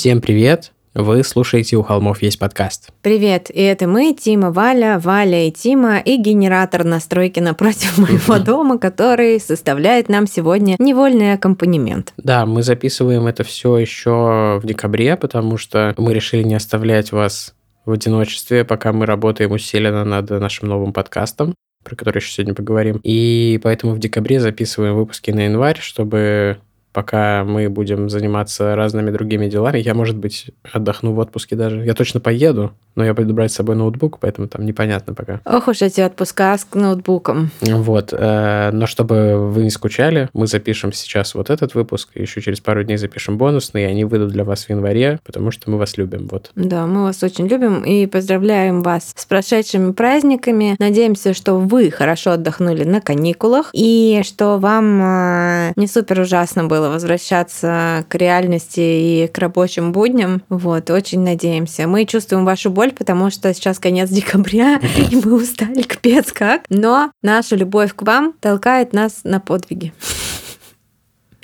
[0.00, 0.72] Всем привет!
[0.94, 2.88] Вы слушаете «У холмов есть подкаст».
[3.02, 8.78] Привет, и это мы, Тима, Валя, Валя и Тима, и генератор настройки напротив моего дома,
[8.78, 12.14] который составляет нам сегодня невольный аккомпанемент.
[12.16, 17.54] Да, мы записываем это все еще в декабре, потому что мы решили не оставлять вас
[17.84, 23.00] в одиночестве, пока мы работаем усиленно над нашим новым подкастом про который еще сегодня поговорим.
[23.02, 26.58] И поэтому в декабре записываем выпуски на январь, чтобы
[26.92, 29.78] пока мы будем заниматься разными другими делами.
[29.78, 31.84] Я, может быть, отдохну в отпуске даже.
[31.84, 35.40] Я точно поеду, но я буду брать с собой ноутбук, поэтому там непонятно пока.
[35.44, 37.50] Ох уж эти отпуска с ноутбуком.
[37.60, 38.12] Вот.
[38.12, 42.82] Э, но чтобы вы не скучали, мы запишем сейчас вот этот выпуск, еще через пару
[42.82, 46.28] дней запишем бонусный, и они выйдут для вас в январе, потому что мы вас любим.
[46.30, 46.50] Вот.
[46.54, 50.76] Да, мы вас очень любим и поздравляем вас с прошедшими праздниками.
[50.78, 56.79] Надеемся, что вы хорошо отдохнули на каникулах и что вам э, не супер ужасно было
[56.88, 60.42] возвращаться к реальности и к рабочим будням.
[60.48, 61.86] Вот, очень надеемся.
[61.86, 66.62] Мы чувствуем вашу боль, потому что сейчас конец декабря, и мы устали капец как.
[66.68, 69.92] Но наша любовь к вам толкает нас на подвиги.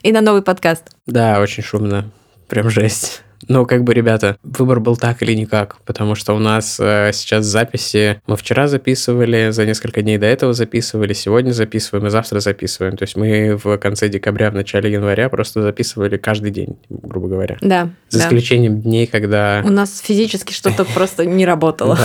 [0.03, 0.85] И на новый подкаст.
[1.07, 2.11] Да, очень шумно.
[2.49, 3.23] Прям жесть.
[3.49, 7.47] Ну, как бы, ребята, выбор был так или никак, потому что у нас э, сейчас
[7.47, 12.97] записи, мы вчера записывали, за несколько дней до этого записывали, сегодня записываем и завтра записываем.
[12.97, 17.57] То есть мы в конце декабря, в начале января просто записывали каждый день, грубо говоря.
[17.61, 17.91] Да.
[18.09, 18.25] За да.
[18.25, 19.63] исключением дней, когда...
[19.65, 21.99] У нас физически что-то просто не работало.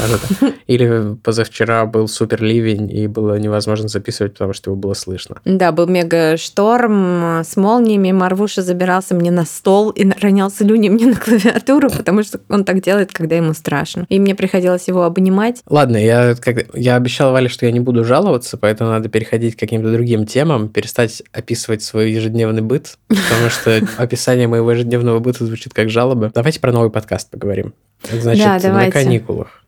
[0.68, 5.38] Или позавчера был супер ливень, и было невозможно записывать, потому что его было слышно.
[5.46, 11.06] Да, был мега шторм с молниями, Марвуша забирался мне на стол и ронял слюни мне
[11.08, 14.06] на клавиатуру, потому что он так делает, когда ему страшно.
[14.10, 15.62] И мне приходилось его обнимать.
[15.70, 19.60] Ладно, я, как, я обещал Вале, что я не буду жаловаться, поэтому надо переходить к
[19.60, 25.74] каким-то другим темам, перестать описывать свой ежедневный быт, потому что описание моего ежедневного быта звучит
[25.74, 26.32] как жалоба.
[26.34, 27.74] Давайте про новый подкаст поговорим.
[28.12, 29.61] Значит, да, на каникулах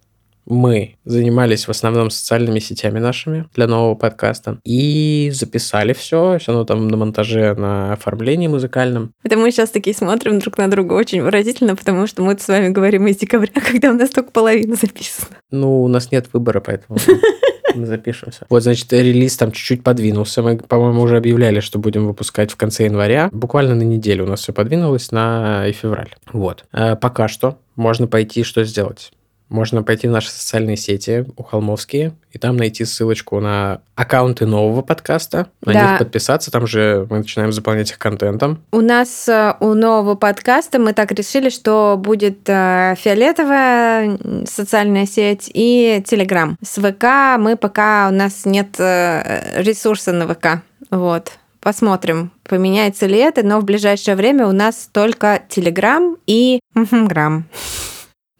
[0.45, 6.65] мы занимались в основном социальными сетями нашими для нового подкаста и записали все, все оно
[6.65, 9.13] там на монтаже, на оформлении музыкальном.
[9.23, 12.69] Это мы сейчас такие смотрим друг на друга очень выразительно, потому что мы с вами
[12.69, 15.37] говорим из декабря, когда у нас только половина записана.
[15.51, 16.99] Ну, у нас нет выбора, поэтому
[17.75, 18.45] мы запишемся.
[18.49, 20.41] Вот, значит, релиз там чуть-чуть подвинулся.
[20.41, 23.29] Мы, по-моему, уже объявляли, что будем выпускать в конце января.
[23.31, 26.15] Буквально на неделю у нас все подвинулось на февраль.
[26.31, 26.65] Вот.
[26.71, 29.11] А пока что можно пойти что сделать?
[29.49, 34.81] Можно пойти в наши социальные сети у Холмовские и там найти ссылочку на аккаунты нового
[34.81, 35.89] подкаста, на да.
[35.91, 38.63] них подписаться, там же мы начинаем заполнять их контентом.
[38.71, 45.51] У нас э, у нового подкаста мы так решили, что будет э, фиолетовая социальная сеть
[45.53, 46.57] и Телеграм.
[46.63, 50.63] С ВК мы пока у нас нет э, ресурса на ВК.
[50.89, 51.33] Вот.
[51.63, 57.45] Посмотрим, поменяется ли это, но в ближайшее время у нас только Телеграм и Грам.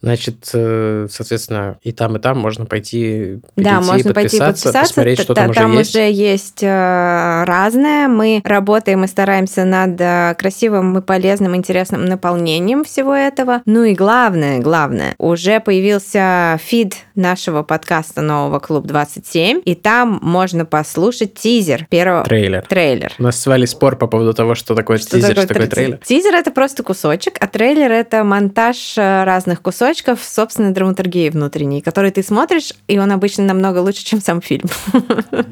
[0.04, 5.34] Значит, э, соответственно, и там, и там можно пойти да, можно пойти подписаться, посмотреть, что
[5.34, 5.96] там, там уже есть.
[5.96, 8.10] уже есть э, разное.
[8.10, 13.62] Мы работаем и стараемся над э, красивым и полезным, интересным наполнением всего этого.
[13.66, 20.66] Ну и главное, главное, уже появился фид нашего подкаста нового Клуб 27, и там можно
[20.66, 22.26] послушать тизер первого...
[22.26, 22.66] Трейлер.
[22.68, 23.14] Трейлер.
[23.20, 25.68] У нас с Валей спор по поводу того, что такое что тизер, такое что такое
[25.68, 26.00] трейлер.
[26.04, 32.12] Тизер— это просто кусочек, а трейлер— это монтаж разных кусочков кусочков собственной драматургии внутренней, который
[32.12, 34.68] ты смотришь, и он обычно намного лучше, чем сам фильм.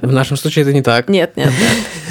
[0.02, 1.10] В нашем случае это не так.
[1.10, 1.52] Нет, нет,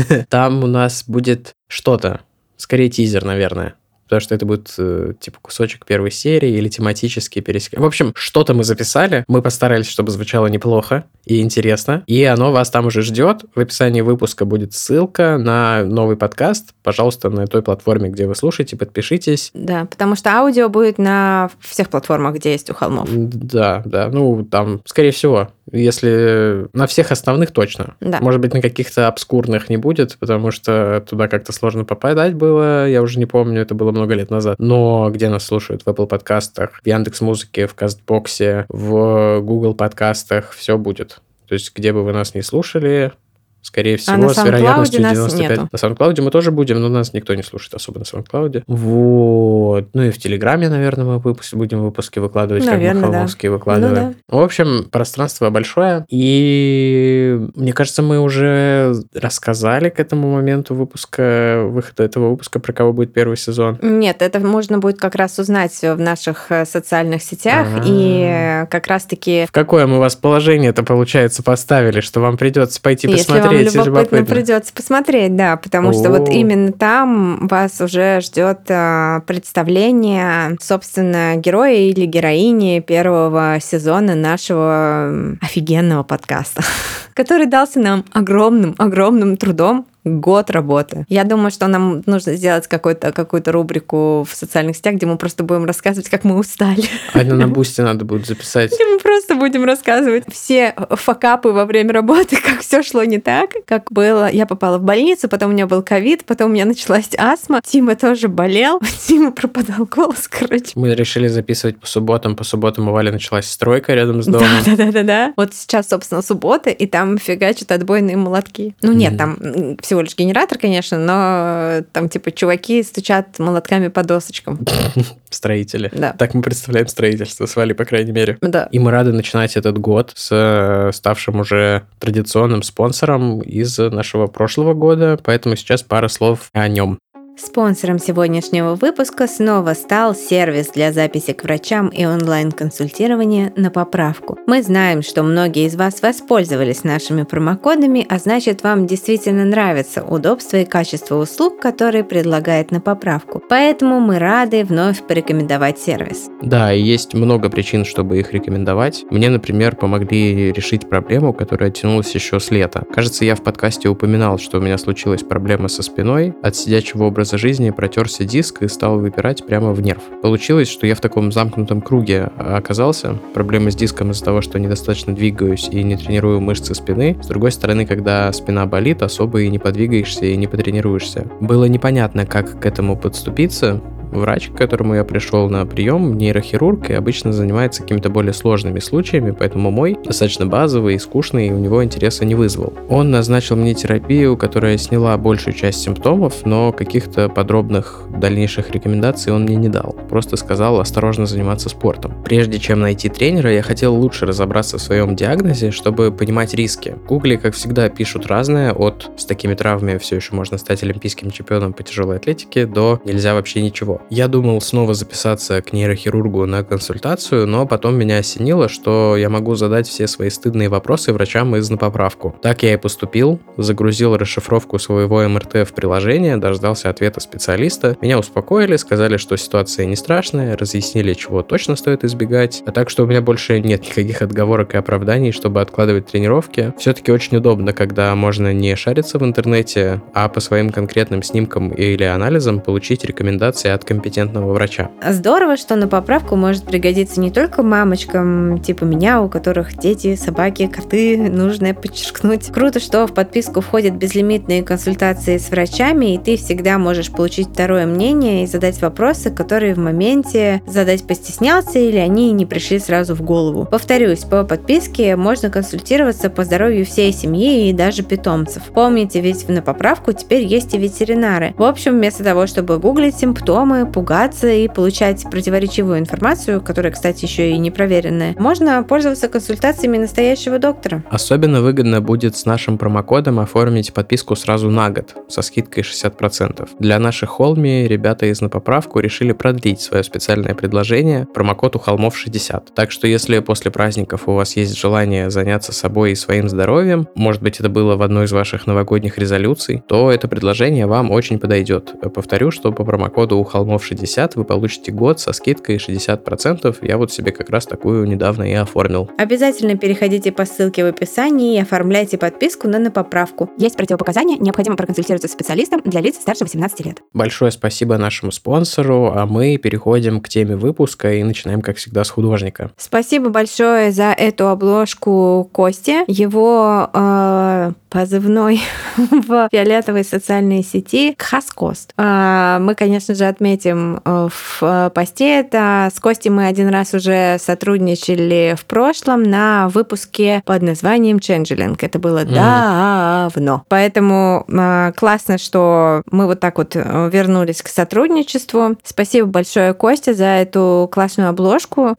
[0.09, 0.29] нет.
[0.29, 2.21] Там у нас будет что-то,
[2.57, 3.75] скорее тизер, наверное
[4.11, 7.79] потому что это будет э, типа кусочек первой серии или тематический пересек.
[7.79, 12.71] В общем, что-то мы записали, мы постарались, чтобы звучало неплохо и интересно, и оно вас
[12.71, 13.45] там уже ждет.
[13.55, 16.75] В описании выпуска будет ссылка на новый подкаст.
[16.83, 19.53] Пожалуйста, на той платформе, где вы слушаете, подпишитесь.
[19.55, 23.09] Да, потому что аудио будет на всех платформах, где есть у холмов.
[23.13, 27.95] Да, да, ну там, скорее всего, Если на всех основных точно.
[28.01, 28.21] Да.
[28.21, 32.89] Может быть, на каких-то обскурных не будет, потому что туда как-то сложно попадать было.
[32.89, 34.57] Я уже не помню, это было много лет назад.
[34.59, 35.83] Но где нас слушают?
[35.83, 40.53] В Apple подкастах, в Яндекс Музыке, в Кастбоксе, в Google подкастах.
[40.53, 41.21] Все будет.
[41.49, 43.13] То есть, где бы вы нас не слушали,
[43.63, 45.51] Скорее всего, А на с вероятностью нас 95.
[45.51, 45.69] нету.
[45.71, 48.63] На SoundCloud мы тоже будем, но нас никто не слушает особо на SoundCloud.
[48.67, 49.89] Вот.
[49.93, 53.13] Ну и в Телеграме, наверное, мы выпуск- будем выпуски выкладывать, Наверное, как мы да.
[53.13, 54.15] холмовские выкладываем.
[54.29, 56.05] В общем, пространство большое.
[56.09, 62.93] И мне кажется, мы уже рассказали к этому моменту выпуска, выхода этого выпуска, про кого
[62.93, 63.79] будет первый сезон.
[63.83, 67.67] Нет, это можно будет как раз узнать в наших э, социальных сетях.
[67.75, 67.83] А.
[67.85, 73.50] И как раз-таки В какое мы вас положение-то, получается, поставили, что вам придется пойти Если
[73.57, 73.87] вам посмотреть?
[73.87, 76.33] любопытно, придется посмотреть, да, потому что вот О.
[76.33, 86.03] именно там вас уже ждет а, представление, собственно, героя или героини первого сезона нашего офигенного
[86.03, 86.63] подкаста,
[87.15, 89.87] который дался нам огромным-огромным трудом.
[90.05, 91.05] Год работы.
[91.09, 95.65] Я думаю, что нам нужно сделать какую-то рубрику в социальных сетях, где мы просто будем
[95.67, 96.85] рассказывать, как мы устали.
[97.15, 98.73] Аня на бусте надо будет записать.
[98.73, 103.51] Где мы просто будем рассказывать все факапы во время работы, как все шло не так,
[103.67, 104.31] как было.
[104.31, 107.61] Я попала в больницу, потом у меня был ковид, потом у меня началась астма.
[107.63, 110.73] Тима тоже болел, Тима пропадал голос, короче.
[110.77, 112.37] Мы решили записывать по субботам.
[112.37, 114.49] По субботам у Вали началась стройка рядом с домом.
[114.65, 115.35] Да, да, да, да, да.
[115.37, 118.75] Вот сейчас, собственно, суббота, и там фигачат отбойные молотки.
[118.83, 119.19] Ну нет, Мгм.
[119.19, 124.61] там всего лишь генератор, конечно, но там типа чуваки стучат молотками по досочкам.
[125.31, 125.91] Строители.
[125.93, 126.13] Да.
[126.13, 128.39] Так мы представляем строительство с Валей, по крайней мере.
[128.41, 128.69] Да.
[128.71, 134.75] И мы рады начинать этот год с э, ставшим уже традиционным спонсором из нашего прошлого
[134.75, 137.01] года, поэтому сейчас пара слов о нем.
[137.37, 144.39] Спонсором сегодняшнего выпуска снова стал сервис для записи к врачам и онлайн-консультирования на поправку.
[144.47, 150.59] Мы знаем, что многие из вас воспользовались нашими промокодами, а значит вам действительно нравится удобство
[150.59, 153.43] и качество услуг, которые предлагает на поправку.
[153.49, 156.29] Поэтому мы рады вновь порекомендовать сервис.
[156.43, 159.05] Да, и есть много причин, чтобы их рекомендовать.
[159.11, 162.85] Мне, например, помогли решить проблему, которая тянулась еще с лета.
[162.93, 166.35] Кажется, я в подкасте упоминал, что у меня случилась проблема со спиной.
[166.43, 170.03] От сидячего образа жизни протерся диск и стал выпирать прямо в нерв.
[170.23, 173.19] Получилось, что я в таком замкнутом круге оказался.
[173.35, 177.17] Проблемы с диском из-за того, что недостаточно двигаюсь и не тренирую мышцы спины.
[177.23, 181.27] С другой стороны, когда спина болит, особо и не подвигаешься и не потренируешься.
[181.41, 186.95] Было непонятно, как к этому подступиться, Врач, к которому я пришел на прием, нейрохирург, и
[186.95, 191.83] обычно занимается какими-то более сложными случаями, поэтому мой достаточно базовый и скучный, и у него
[191.85, 192.73] интереса не вызвал.
[192.89, 199.45] Он назначил мне терапию, которая сняла большую часть симптомов, но каких-то подробных дальнейших рекомендаций он
[199.45, 199.97] мне не дал.
[200.09, 202.15] Просто сказал осторожно заниматься спортом.
[202.25, 206.97] Прежде чем найти тренера, я хотел лучше разобраться в своем диагнозе, чтобы понимать риски.
[207.09, 211.73] В как всегда, пишут разное, от «с такими травмами все еще можно стать олимпийским чемпионом
[211.73, 214.00] по тяжелой атлетике» до «нельзя вообще ничего».
[214.09, 219.55] Я думал снова записаться к нейрохирургу на консультацию, но потом меня осенило, что я могу
[219.55, 222.35] задать все свои стыдные вопросы врачам из на поправку.
[222.43, 227.97] Так я и поступил, загрузил расшифровку своего МРТ в приложение, дождался ответа специалиста.
[228.01, 232.63] Меня успокоили, сказали, что ситуация не страшная, разъяснили, чего точно стоит избегать.
[232.67, 236.73] А так что у меня больше нет никаких отговорок и оправданий, чтобы откладывать тренировки.
[236.79, 242.05] Все-таки очень удобно, когда можно не шариться в интернете, а по своим конкретным снимкам или
[242.05, 244.89] анализам получить рекомендации от компетентного врача.
[245.05, 250.69] Здорово, что на поправку может пригодиться не только мамочкам типа меня, у которых дети, собаки,
[250.69, 252.53] коты, нужно подчеркнуть.
[252.53, 257.85] Круто, что в подписку входят безлимитные консультации с врачами, и ты всегда можешь получить второе
[257.85, 263.23] мнение и задать вопросы, которые в моменте задать постеснялся или они не пришли сразу в
[263.23, 263.67] голову.
[263.69, 268.63] Повторюсь, по подписке можно консультироваться по здоровью всей семьи и даже питомцев.
[268.73, 271.55] Помните, ведь на поправку теперь есть и ветеринары.
[271.59, 277.51] В общем, вместо того, чтобы гуглить симптомы, пугаться и получать противоречивую информацию, которая, кстати, еще
[277.51, 281.05] и не проверенная, можно пользоваться консультациями настоящего доктора.
[281.11, 286.69] Особенно выгодно будет с нашим промокодом оформить подписку сразу на год со скидкой 60%.
[286.79, 292.17] Для наших холми ребята из на поправку решили продлить свое специальное предложение промокод у холмов
[292.17, 292.75] 60.
[292.75, 297.43] Так что если после праздников у вас есть желание заняться собой и своим здоровьем, может
[297.43, 301.95] быть это было в одной из ваших новогодних резолюций, то это предложение вам очень подойдет.
[302.15, 306.77] Повторю, что по промокоду у холмов томов 60, вы получите год со скидкой 60%.
[306.83, 309.09] Я вот себе как раз такую недавно и оформил.
[309.17, 313.49] Обязательно переходите по ссылке в описании и оформляйте подписку на на поправку.
[313.59, 317.03] Есть противопоказания, необходимо проконсультироваться с специалистом для лиц старше 18 лет.
[317.13, 322.11] Большое спасибо нашему спонсору, а мы переходим к теме выпуска и начинаем, как всегда, с
[322.11, 322.73] художника.
[322.77, 325.99] Спасибо большое за эту обложку Кости.
[326.09, 328.61] Его э, позывной
[328.97, 331.93] в фиолетовой социальной сети Хаскост.
[331.99, 333.25] Э, мы, конечно же,
[333.61, 335.91] отметим э, в э, посте это.
[335.95, 341.77] С Костей мы один раз уже сотрудничали в прошлом на выпуске под названием Changeling.
[341.81, 343.65] Это было давно.
[343.69, 348.77] Поэтому э, классно, что мы вот так вот вернулись к сотрудничеству.
[348.85, 351.95] Спасибо большое, Костя, за эту классную обложку.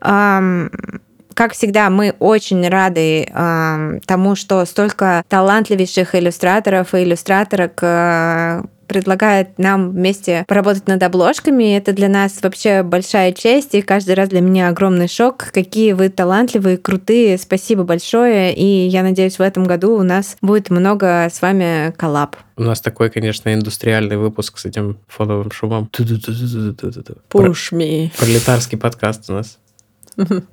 [1.33, 9.57] Как всегда, мы очень рады э, тому, что столько талантливейших иллюстраторов и иллюстраторок э, предлагает
[9.57, 11.77] нам вместе поработать над обложками.
[11.77, 15.47] Это для нас вообще большая честь, и каждый раз для меня огромный шок.
[15.53, 17.37] Какие вы талантливые, крутые.
[17.37, 22.35] Спасибо большое, и я надеюсь, в этом году у нас будет много с вами коллаб.
[22.57, 25.89] У нас такой, конечно, индустриальный выпуск с этим фоновым шумом.
[25.89, 28.11] Push me.
[28.19, 29.57] Пролетарский подкаст у нас.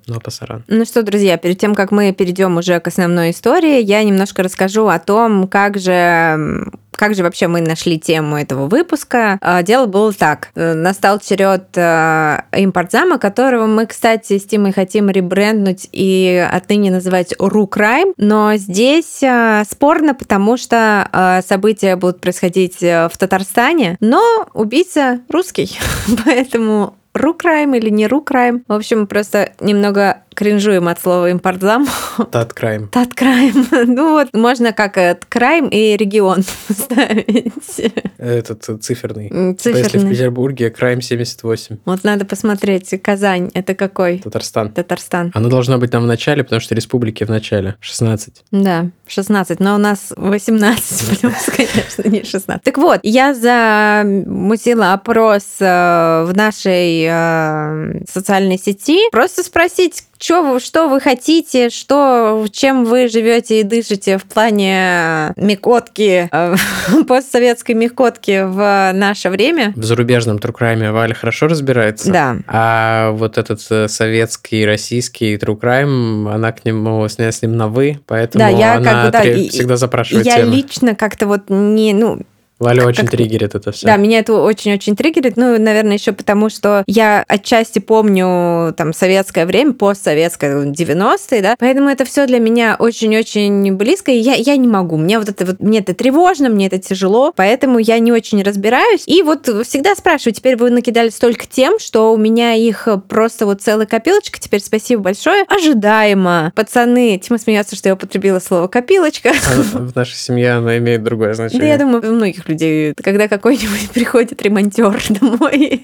[0.06, 0.64] Ну, пасаран.
[0.68, 4.86] Ну что, друзья, перед тем, как мы перейдем уже к основной истории, я немножко расскажу
[4.88, 9.38] о том, как же как же вообще мы нашли тему этого выпуска?
[9.40, 10.48] А, дело было так.
[10.56, 17.57] Настал черед а, импортзама, которого мы, кстати, с Тимой хотим ребренднуть и отныне называть Ру
[17.57, 18.14] crime.
[18.16, 25.78] Но здесь а, спорно, потому что события будут происходить в Татарстане, но убийца русский.
[26.24, 28.64] Поэтому Ру crime или не Ру crime.
[28.68, 31.88] В общем, просто немного кринжуем от слова импортзам.
[32.30, 32.88] Тат crime.
[32.88, 33.66] Тат crime.
[33.88, 34.96] Ну вот, можно как
[35.28, 37.92] крайм и регион ставить.
[38.18, 39.54] Этот э, циферный.
[39.56, 39.82] Циферный.
[39.82, 41.78] Если в Петербурге крайм 78.
[41.84, 42.94] Вот надо посмотреть.
[43.02, 44.18] Казань, это какой?
[44.18, 44.70] Татарстан.
[44.70, 45.32] Татарстан.
[45.34, 47.74] Оно должно быть там в начале, потому что республики в начале.
[47.80, 48.44] 16.
[48.52, 49.58] Да, 16.
[49.58, 52.62] Но у нас 18 плюс, конечно, не 16.
[52.62, 59.10] Так вот, я замутила опрос э, в нашей э, социальной сети.
[59.10, 65.32] Просто спросить, что вы, что вы хотите, что, чем вы живете и дышите в плане
[65.36, 66.54] микотки, э,
[67.08, 69.72] постсоветской микотки в наше время?
[69.76, 72.12] В зарубежном true crime е Валя хорошо разбирается.
[72.12, 72.36] Да.
[72.46, 77.68] А вот этот э, советский, российский true crime, она к нему с, с ним на
[77.68, 80.56] «вы», поэтому да, я она как бы, да, всегда запрашивает Я темы.
[80.56, 82.20] лично как-то вот не, ну,
[82.58, 83.86] Валя как- очень как- триггерит это все.
[83.86, 85.36] Да, меня это очень-очень триггерит.
[85.36, 91.88] Ну, наверное, еще потому, что я отчасти помню там советское время, постсоветское, 90-е, да, поэтому
[91.88, 94.96] это все для меня очень-очень близко, и я, я не могу.
[94.96, 99.04] Мне вот это вот, мне это тревожно, мне это тяжело, поэтому я не очень разбираюсь.
[99.06, 103.62] И вот всегда спрашиваю, теперь вы накидали столько тем, что у меня их просто вот
[103.62, 105.44] целая копилочка, теперь спасибо большое.
[105.48, 106.52] Ожидаемо.
[106.54, 109.30] Пацаны, Тима смеется, что я употребила слово копилочка.
[109.30, 111.68] А в нашей семье она имеет другое Да, значение.
[111.68, 115.80] я думаю, у многих людей, когда какой-нибудь приходит ремонтер домой,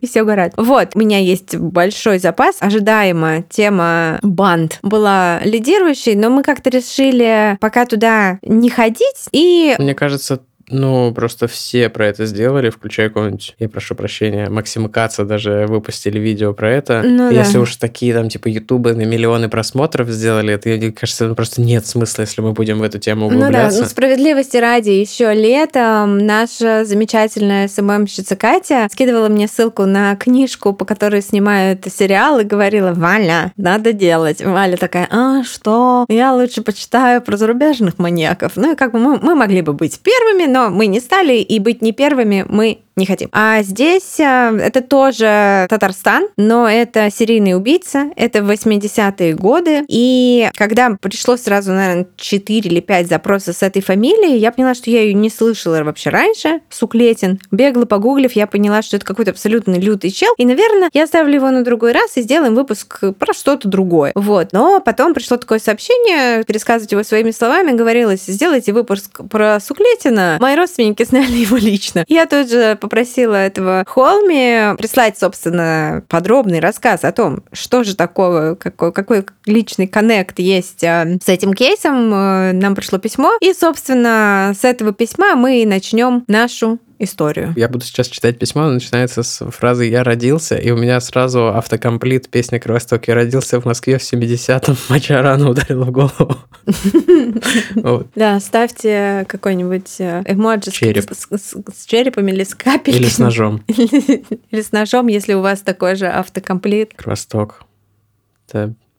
[0.00, 0.54] и все горят.
[0.56, 2.56] Вот, у меня есть большой запас.
[2.60, 9.94] Ожидаемо тема банд была лидирующей, но мы как-то решили пока туда не ходить и Мне
[9.94, 10.40] кажется,
[10.70, 16.18] ну, просто все про это сделали, включая какого-нибудь, я прошу прощения, Максима Каца даже выпустили
[16.18, 17.02] видео про это.
[17.04, 17.34] Ну да.
[17.34, 21.60] если уж такие там, типа, ютубы на миллионы просмотров сделали, это, мне кажется, ну, просто
[21.60, 23.82] нет смысла, если мы будем в эту тему Ну да, углубляться.
[23.82, 30.84] ну справедливости ради, еще летом наша замечательная СММщица Катя скидывала мне ссылку на книжку, по
[30.84, 34.42] которой снимают сериал, и говорила, Валя, надо делать.
[34.42, 36.06] Валя такая, а что?
[36.08, 38.52] Я лучше почитаю про зарубежных маньяков.
[38.56, 41.58] Ну и как бы мы, мы могли бы быть первыми, но мы не стали, и
[41.58, 42.44] быть не первыми.
[42.48, 43.28] Мы не хотим.
[43.32, 49.84] А здесь а, это тоже Татарстан, но это серийный убийца, это 80-е годы.
[49.88, 54.90] И когда пришло сразу, наверное, 4 или 5 запросов с этой фамилией, я поняла, что
[54.90, 56.60] я ее не слышала вообще раньше.
[56.68, 57.40] Суклетин.
[57.50, 60.34] Бегло погуглив, я поняла, что это какой-то абсолютно лютый чел.
[60.36, 64.12] И, наверное, я оставлю его на другой раз и сделаем выпуск про что-то другое.
[64.14, 64.52] Вот.
[64.52, 70.36] Но потом пришло такое сообщение, пересказывать его своими словами, говорилось, сделайте выпуск про Суклетина.
[70.40, 72.04] Мои родственники знали его лично.
[72.08, 78.56] Я тут же попросила этого Холми прислать, собственно, подробный рассказ о том, что же такого,
[78.56, 82.12] какой, какой личный коннект есть э, с этим кейсом.
[82.12, 87.52] Э, Нам пришло письмо, и, собственно, с этого письма мы начнем нашу историю.
[87.56, 91.48] Я буду сейчас читать письмо, оно начинается с фразы «Я родился», и у меня сразу
[91.48, 93.08] автокомплит песня «Кровосток».
[93.08, 96.36] «Я родился в Москве в 70-м, моча рано ударила в голову».
[98.14, 101.10] Да, ставьте какой-нибудь э, эмоджи с- Череп.
[101.10, 103.02] с, с- с черепами или с капельками.
[103.02, 103.62] Или с ножом.
[103.68, 106.92] Или с ножом, если у вас такой же автокомплит.
[106.94, 107.64] Кровосток.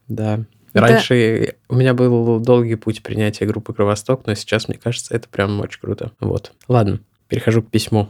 [0.07, 0.43] Да.
[0.73, 5.59] Раньше у меня был долгий путь принятия группы Кровосток, но сейчас, мне кажется, это прям
[5.59, 6.11] очень круто.
[6.19, 6.53] Вот.
[6.67, 6.99] Ладно,
[7.31, 8.09] перехожу к письму.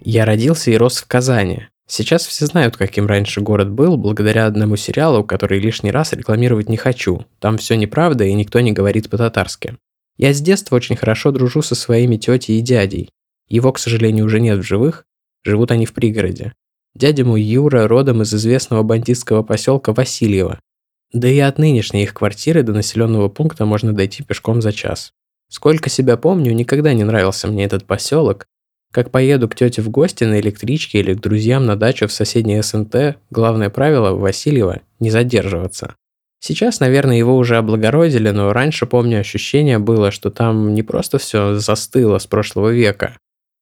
[0.00, 1.66] Я родился и рос в Казани.
[1.88, 6.76] Сейчас все знают, каким раньше город был, благодаря одному сериалу, который лишний раз рекламировать не
[6.76, 7.26] хочу.
[7.40, 9.76] Там все неправда, и никто не говорит по-татарски.
[10.16, 13.10] Я с детства очень хорошо дружу со своими тетей и дядей.
[13.48, 15.04] Его, к сожалению, уже нет в живых,
[15.44, 16.52] живут они в пригороде.
[16.94, 20.58] Дядя мой Юра родом из известного бандитского поселка Васильева.
[21.12, 25.12] Да и от нынешней их квартиры до населенного пункта можно дойти пешком за час.
[25.48, 28.46] Сколько себя помню, никогда не нравился мне этот поселок.
[28.92, 32.60] Как поеду к тете в гости на электричке или к друзьям на дачу в соседней
[32.62, 35.94] СНТ, главное правило Васильева– не задерживаться.
[36.40, 41.58] Сейчас, наверное, его уже облагородили, но раньше, помню, ощущение было, что там не просто все
[41.58, 43.16] застыло с прошлого века,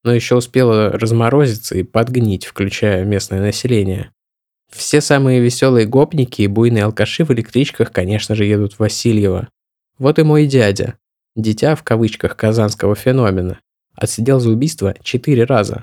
[0.06, 4.12] но еще успело разморозиться и подгнить, включая местное население.
[4.72, 9.48] Все самые веселые гопники и буйные алкаши в электричках, конечно же, едут в Васильево.
[9.98, 10.94] Вот и мой дядя,
[11.34, 13.58] дитя в кавычках казанского феномена,
[13.96, 15.82] отсидел за убийство четыре раза.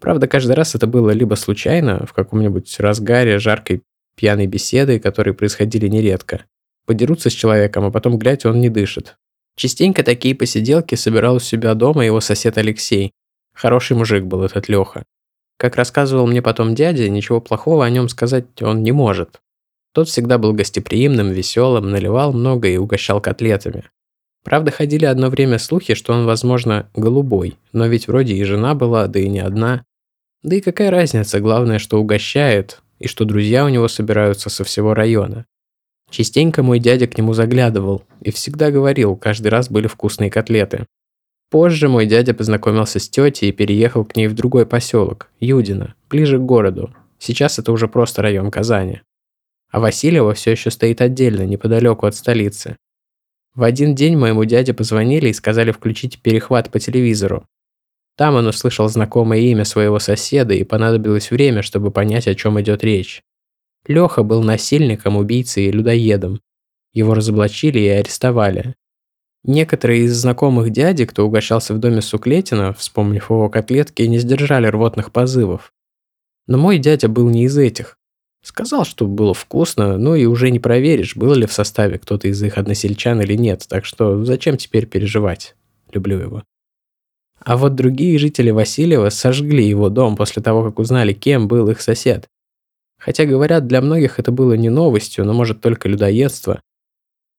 [0.00, 3.82] Правда, каждый раз это было либо случайно, в каком-нибудь разгаре жаркой
[4.16, 6.44] пьяной беседы, которые происходили нередко.
[6.86, 9.16] Подерутся с человеком, а потом, глядь, он не дышит.
[9.56, 13.12] Частенько такие посиделки собирал у себя дома его сосед Алексей.
[13.58, 15.02] Хороший мужик был этот Леха.
[15.56, 19.40] Как рассказывал мне потом дядя, ничего плохого о нем сказать он не может.
[19.92, 23.90] Тот всегда был гостеприимным, веселым, наливал много и угощал котлетами.
[24.44, 29.08] Правда, ходили одно время слухи, что он, возможно, голубой, но ведь вроде и жена была,
[29.08, 29.84] да и не одна.
[30.44, 34.94] Да и какая разница, главное, что угощает, и что друзья у него собираются со всего
[34.94, 35.46] района.
[36.10, 40.86] Частенько мой дядя к нему заглядывал и всегда говорил, каждый раз были вкусные котлеты.
[41.50, 46.38] Позже мой дядя познакомился с тетей и переехал к ней в другой поселок, Юдино, ближе
[46.38, 46.94] к городу.
[47.18, 49.00] Сейчас это уже просто район Казани.
[49.70, 52.76] А Васильева все еще стоит отдельно, неподалеку от столицы.
[53.54, 57.46] В один день моему дяде позвонили и сказали включить перехват по телевизору.
[58.16, 62.84] Там он услышал знакомое имя своего соседа и понадобилось время, чтобы понять, о чем идет
[62.84, 63.22] речь.
[63.86, 66.40] Леха был насильником, убийцей и людоедом.
[66.92, 68.74] Его разоблачили и арестовали.
[69.48, 75.10] Некоторые из знакомых дяди, кто угощался в доме Суклетина, вспомнив его котлетки, не сдержали рвотных
[75.10, 75.72] позывов.
[76.46, 77.96] Но мой дядя был не из этих.
[78.44, 82.42] Сказал, что было вкусно, ну и уже не проверишь, был ли в составе кто-то из
[82.42, 85.56] их односельчан или нет, так что зачем теперь переживать?
[85.92, 86.42] Люблю его.
[87.40, 91.80] А вот другие жители Васильева сожгли его дом после того, как узнали, кем был их
[91.80, 92.28] сосед.
[92.98, 96.60] Хотя, говорят, для многих это было не новостью, но может только людоедство.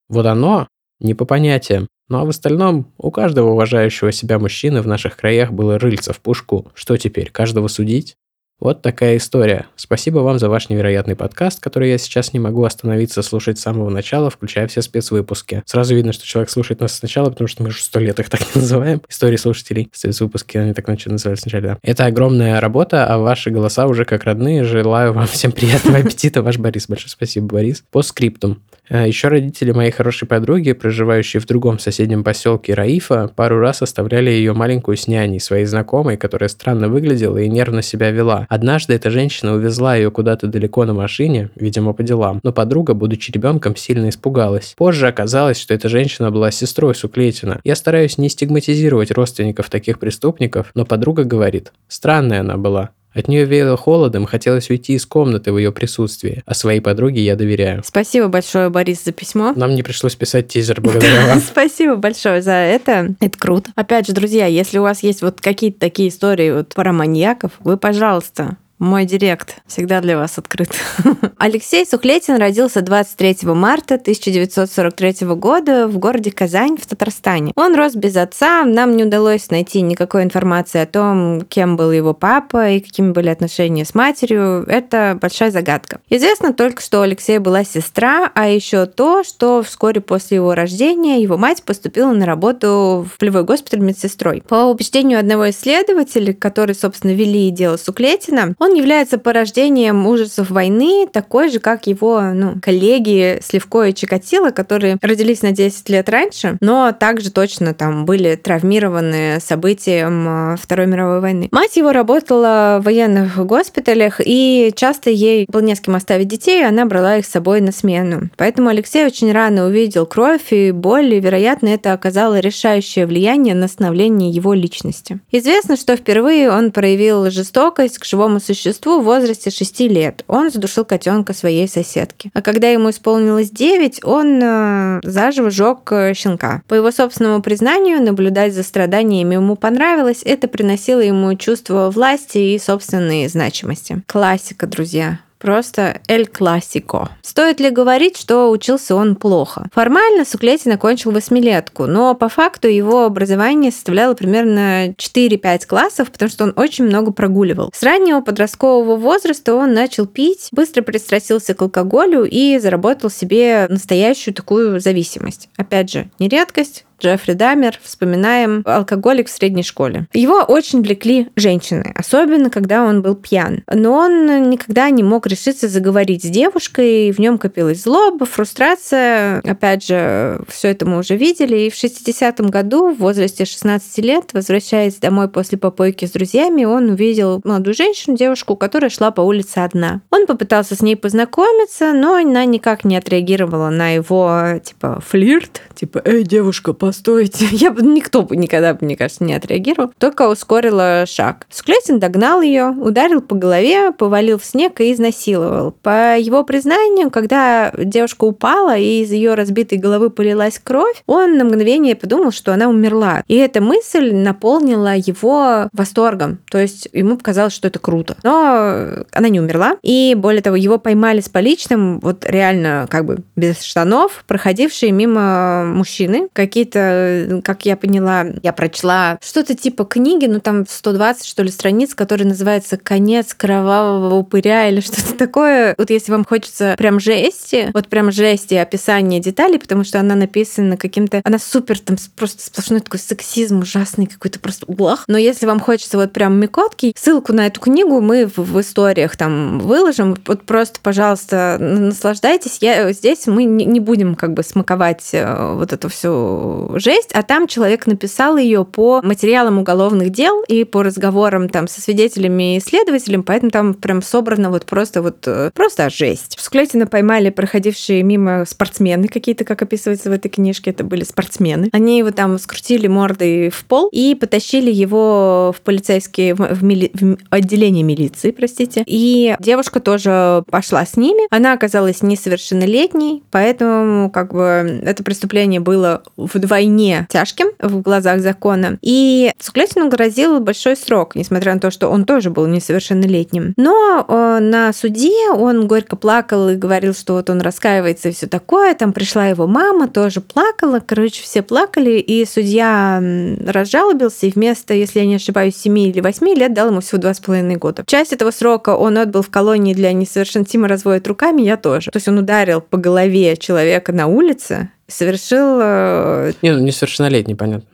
[0.08, 0.68] Вот оно
[1.00, 1.88] не по понятиям.
[2.08, 6.20] Ну а в остальном, у каждого уважающего себя мужчины в наших краях было рыльца в
[6.20, 6.72] пушку.
[6.74, 8.16] Что теперь, каждого судить?
[8.60, 9.68] Вот такая история.
[9.78, 13.90] Спасибо вам за ваш невероятный подкаст, который я сейчас не могу остановиться слушать с самого
[13.90, 15.64] начала, включая все спецвыпуски.
[15.66, 18.42] Сразу видно, что человек слушает нас сначала, потому что мы уже сто лет их так
[18.56, 19.02] не называем.
[19.08, 19.90] Истории слушателей.
[19.94, 21.64] Спецвыпуски, они так начали назывались сначала.
[21.64, 21.78] да.
[21.84, 24.66] Это огромная работа, а ваши голоса уже как родные.
[24.66, 26.42] Желаю вам всем приятного аппетита.
[26.42, 26.88] Ваш Борис.
[26.90, 27.86] Большое спасибо, Борис.
[27.92, 28.62] По скриптум.
[28.90, 34.32] А Еще родители моей хорошей подруги, проживающие в другом соседнем поселке Раифа, пару раз оставляли
[34.32, 38.48] ее маленькую с няней, своей знакомой, которая странно выглядела и нервно себя вела.
[38.50, 43.32] Однажды эта женщина увезла ее куда-то далеко на машине, видимо, по делам, но подруга, будучи
[43.32, 44.74] ребенком, сильно испугалась.
[44.76, 47.60] Позже оказалось, что эта женщина была сестрой Суклетина.
[47.64, 52.90] Я стараюсь не стигматизировать родственников таких преступников, но подруга говорит, странная она была.
[53.14, 57.36] От нее веяло холодом, хотелось уйти из комнаты в ее присутствии, а своей подруге я
[57.36, 57.82] доверяю.
[57.84, 59.54] Спасибо большое, Борис, за письмо.
[59.56, 61.40] Нам не пришлось писать тизер благодаря вам.
[61.40, 63.16] Спасибо большое за это.
[63.20, 63.72] Это круто.
[63.76, 67.78] Опять же, друзья, если у вас есть вот какие-то такие истории вот про маньяков, вы,
[67.78, 70.72] пожалуйста, мой директ всегда для вас открыт.
[71.38, 77.52] Алексей Сухлетин родился 23 марта 1943 года в городе Казань в Татарстане.
[77.56, 82.14] Он рос без отца, нам не удалось найти никакой информации о том, кем был его
[82.14, 84.64] папа и какими были отношения с матерью.
[84.68, 86.00] Это большая загадка.
[86.10, 91.22] Известно только, что у Алексея была сестра, а еще то, что вскоре после его рождения
[91.22, 94.42] его мать поступила на работу в полевой госпиталь медсестрой.
[94.48, 101.08] По убеждению одного исследователя, который, собственно, вели дело Суклетина, он Он является порождением ужасов войны,
[101.12, 106.56] такой же, как его ну, коллеги Сливко и Чикатило, которые родились на 10 лет раньше,
[106.62, 111.50] но также точно там были травмированы событием э, Второй мировой войны.
[111.52, 116.62] Мать его работала в военных госпиталях, и часто ей было не с кем оставить детей,
[116.62, 118.30] и она брала их с собой на смену.
[118.38, 123.68] Поэтому Алексей очень рано увидел кровь и боль, и, вероятно, это оказало решающее влияние на
[123.68, 125.18] становление его личности.
[125.32, 128.59] Известно, что впервые он проявил жестокость к живому существу
[129.00, 130.24] в возрасте 6 лет.
[130.28, 132.32] Он задушил котенка своей соседки.
[132.34, 136.62] А когда ему исполнилось 9, он э, заживо жег э, щенка.
[136.68, 140.22] По его собственному признанию, наблюдать за страданиями ему понравилось.
[140.24, 144.02] Это приносило ему чувство власти и собственной значимости.
[144.08, 145.20] Классика, друзья.
[145.40, 147.10] Просто эль классико.
[147.22, 149.68] Стоит ли говорить, что учился он плохо?
[149.74, 156.44] Формально Суклетин окончил восьмилетку, но по факту его образование составляло примерно 4-5 классов, потому что
[156.44, 157.72] он очень много прогуливал.
[157.74, 164.34] С раннего подросткового возраста он начал пить, быстро пристрастился к алкоголю и заработал себе настоящую
[164.34, 165.50] такую зависимость.
[165.56, 170.08] Опять же, не редкость, Джеффри Дамер, вспоминаем алкоголик в средней школе.
[170.14, 173.64] Его очень влекли женщины, особенно когда он был пьян.
[173.72, 179.40] Но он никогда не мог решиться заговорить с девушкой, в нем копилась злоба, фрустрация.
[179.40, 181.58] Опять же, все это мы уже видели.
[181.58, 186.90] И в 60-м году, в возрасте 16 лет, возвращаясь домой после попойки с друзьями, он
[186.90, 190.02] увидел молодую женщину, девушку, которая шла по улице одна.
[190.12, 196.02] Он попытался с ней познакомиться, но она никак не отреагировала на его, типа, флирт, типа,
[196.04, 197.46] эй, девушка, по постойте.
[197.52, 199.92] Я бы никто бы никогда, мне кажется, не отреагировал.
[200.00, 201.46] Только ускорила шаг.
[201.52, 205.72] Склетин догнал ее, ударил по голове, повалил в снег и изнасиловал.
[205.84, 211.46] По его признанию, когда девушка упала и из ее разбитой головы полилась кровь, он на
[211.46, 213.22] мгновение подумал, что она умерла.
[213.28, 216.40] И эта мысль наполнила его восторгом.
[216.50, 218.18] То есть ему показалось, что это круто.
[218.24, 219.78] Но она не умерла.
[219.84, 225.66] И более того, его поймали с поличным, вот реально как бы без штанов, проходившие мимо
[225.66, 231.44] мужчины, какие-то какие как я поняла, я прочла что-то типа книги, ну там 120, что
[231.44, 235.76] ли, страниц, который называется «Конец кровавого упыря» или что-то такое.
[235.78, 240.78] Вот если вам хочется прям жести, вот прям жести описание деталей, потому что она написана
[240.78, 241.22] каким-то...
[241.26, 245.04] Она супер, там просто сплошной такой сексизм ужасный какой-то просто блах.
[245.08, 249.18] Но если вам хочется вот прям микотки, ссылку на эту книгу мы в, в историях
[249.18, 250.16] там выложим.
[250.26, 252.60] Вот просто, пожалуйста, наслаждайтесь.
[252.62, 257.24] Я, здесь мы не, не будем как бы смаковать э, вот эту всю жесть, а
[257.24, 262.60] там человек написал ее по материалам уголовных дел и по разговорам там со свидетелями и
[262.60, 266.38] следователями, поэтому там прям собрано вот просто вот э, просто жесть.
[266.40, 271.70] Склетина поймали проходившие мимо спортсмены какие-то, как описывается в этой книжке, это были спортсмены.
[271.72, 276.92] Они его там скрутили мордой в пол и потащили его в полицейские, в, в, мили,
[276.94, 278.84] в отделение милиции, простите.
[278.86, 281.28] И девушка тоже пошла с ними.
[281.30, 288.78] Она оказалась несовершеннолетней, поэтому как бы это преступление было вдвойне вдвойне тяжким в глазах закона.
[288.82, 293.54] И Суклятину грозил большой срок, несмотря на то, что он тоже был несовершеннолетним.
[293.58, 298.28] Но э, на суде он горько плакал и говорил, что вот он раскаивается и все
[298.28, 298.76] такое.
[298.76, 300.82] Там пришла его мама, тоже плакала.
[300.86, 303.02] Короче, все плакали, и судья
[303.46, 307.56] разжалобился, и вместо, если я не ошибаюсь, 7 или 8 лет дал ему всего 2,5
[307.56, 307.84] года.
[307.86, 310.40] Часть этого срока он отбыл в колонии для несовершеннолетних.
[310.70, 311.92] Разводит руками, я тоже.
[311.92, 315.60] То есть он ударил по голове человека на улице, совершил...
[315.62, 317.68] Э, не, ну несовершеннолетний, понятно.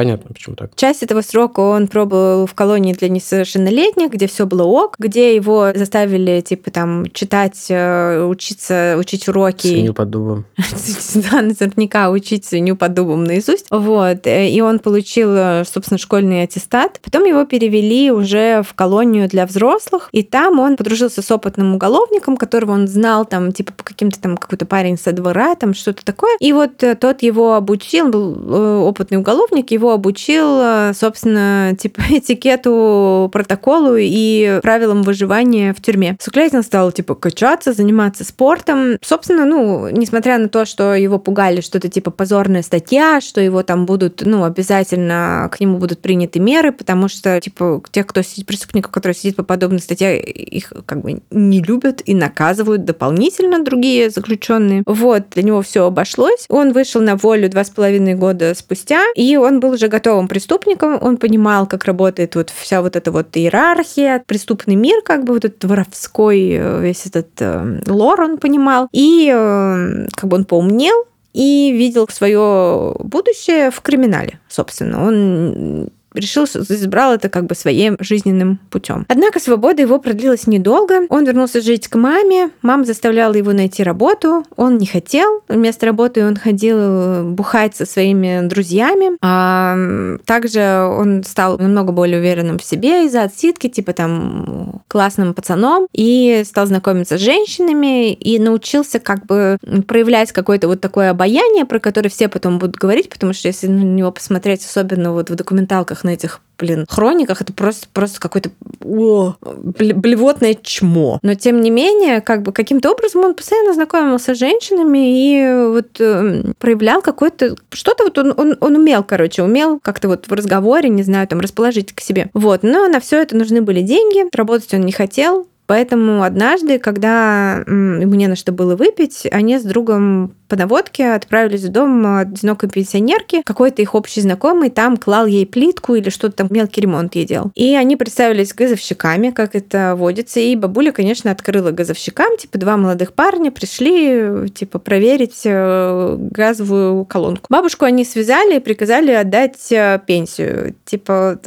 [0.00, 0.70] Понятно, почему так.
[0.76, 5.72] Часть этого срока он пробовал в колонии для несовершеннолетних, где все было ок, где его
[5.74, 9.66] заставили, типа, там, читать, э, учиться, учить уроки.
[9.66, 10.46] Свинью под дубом.
[11.30, 13.66] Да, наверняка учить свинью под дубом наизусть.
[13.70, 14.20] Вот.
[14.24, 16.98] И он получил, э, собственно, школьный аттестат.
[17.02, 22.38] Потом его перевели уже в колонию для взрослых, и там он подружился с опытным уголовником,
[22.38, 26.36] которого он знал, там, типа, по каким-то там, какой-то парень со двора, там, что-то такое.
[26.40, 33.28] И вот э, тот его обучил, был опытный уголовник, его обучил, э, собственно, типа этикету,
[33.32, 36.16] протоколу и правилам выживания в тюрьме.
[36.20, 38.96] Суклятин стал, типа, качаться, заниматься спортом.
[39.02, 43.62] Собственно, ну, несмотря на то, что его пугали, что это, типа, позорная статья, что его
[43.62, 48.46] там будут, ну, обязательно к нему будут приняты меры, потому что, типа, тех, кто сидит,
[48.46, 54.10] преступников, которые сидят по подобной статье, их как бы не любят и наказывают дополнительно другие
[54.10, 54.82] заключенные.
[54.86, 56.46] Вот, для него все обошлось.
[56.48, 60.98] Он вышел на волю два с половиной года спустя, и он был уже готовым преступником,
[61.00, 65.44] он понимал, как работает вот вся вот эта вот иерархия, преступный мир, как бы вот
[65.44, 68.88] этот воровской э, весь этот э, лор он понимал.
[68.92, 75.06] И э, как бы он поумнел, и видел свое будущее в криминале, собственно.
[75.06, 79.04] Он решил, избрал это как бы своим жизненным путем.
[79.08, 81.06] Однако свобода его продлилась недолго.
[81.08, 82.50] Он вернулся жить к маме.
[82.62, 84.44] Мама заставляла его найти работу.
[84.56, 85.42] Он не хотел.
[85.48, 89.16] Вместо работы он ходил бухать со своими друзьями.
[89.22, 89.76] А
[90.24, 96.42] также он стал намного более уверенным в себе из-за отсидки, типа там классным пацаном, и
[96.44, 102.08] стал знакомиться с женщинами, и научился как бы проявлять какое-то вот такое обаяние, про которое
[102.08, 106.10] все потом будут говорить, потому что если на него посмотреть, особенно вот в документалках на
[106.10, 111.18] этих блин, хрониках это просто, просто какое-то блевотное чмо.
[111.22, 116.00] Но тем не менее, как бы каким-то образом он постоянно знакомился с женщинами и вот
[116.00, 120.90] э, проявлял какое-то что-то вот он, он, он умел, короче, умел как-то вот в разговоре,
[120.90, 122.28] не знаю, там расположить к себе.
[122.34, 127.62] Вот, но на все это нужны были деньги, работать он не хотел, Поэтому однажды, когда
[127.68, 132.68] ему не на что было выпить, они с другом по наводке отправились в дом одинокой
[132.68, 133.42] пенсионерки.
[133.44, 137.52] Какой-то их общий знакомый там клал ей плитку или что-то там, мелкий ремонт ей делал.
[137.54, 140.40] И они представились газовщиками, как это водится.
[140.40, 142.36] И бабуля, конечно, открыла газовщикам.
[142.36, 147.46] Типа два молодых парня пришли, типа, проверить э, газовую колонку.
[147.48, 150.74] Бабушку они связали и приказали отдать э, пенсию.
[150.84, 151.38] Типа,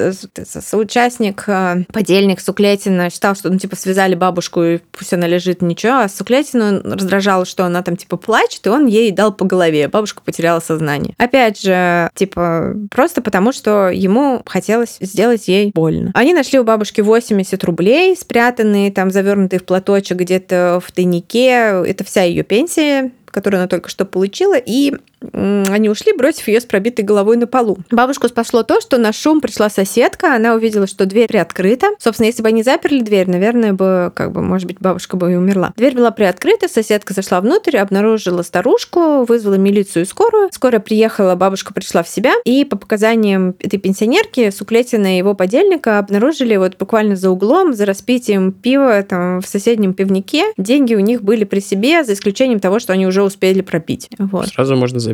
[0.46, 6.00] соучастник, э, подельник Суклетина считал, что, ну, типа, связали бабушку, и пусть она лежит, ничего.
[6.04, 9.88] А Суклетину раздражало, что она там, типа, плачет, и он ей дал по голове.
[9.88, 11.16] Бабушка потеряла сознание.
[11.18, 16.12] Опять же, типа, просто потому, что ему хотелось сделать ей больно.
[16.14, 21.84] Они нашли у бабушки 80 рублей, спрятанные, там, завернутые в платочек где-то в тайнике.
[21.86, 24.94] Это вся ее пенсия которую она только что получила, и
[25.32, 27.78] они ушли, бросив ее с пробитой головой на полу.
[27.92, 31.88] Бабушку спасло то, что на шум пришла соседка, она увидела, что дверь приоткрыта.
[32.00, 35.36] Собственно, если бы они заперли дверь, наверное, бы, как бы, может быть, бабушка бы и
[35.36, 35.74] умерла.
[35.76, 40.50] Дверь была приоткрыта, соседка зашла внутрь, обнаружила старушку, вызвала милицию и скорую.
[40.52, 46.00] Скоро приехала, бабушка пришла в себя, и по показаниям этой пенсионерки Суклетина и его подельника
[46.00, 50.46] обнаружили вот буквально за углом, за распитием пива там в соседнем пивнике.
[50.58, 54.10] Деньги у них были при себе, за исключением того, что они уже успели пропить.
[54.18, 54.48] Вот.
[54.48, 55.13] Сразу можно заметить,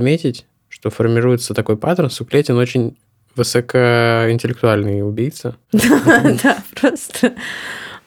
[0.69, 2.09] что формируется такой паттерн.
[2.09, 2.97] Суклетин очень
[3.35, 5.55] высокоинтеллектуальный убийца.
[5.71, 7.33] Да, просто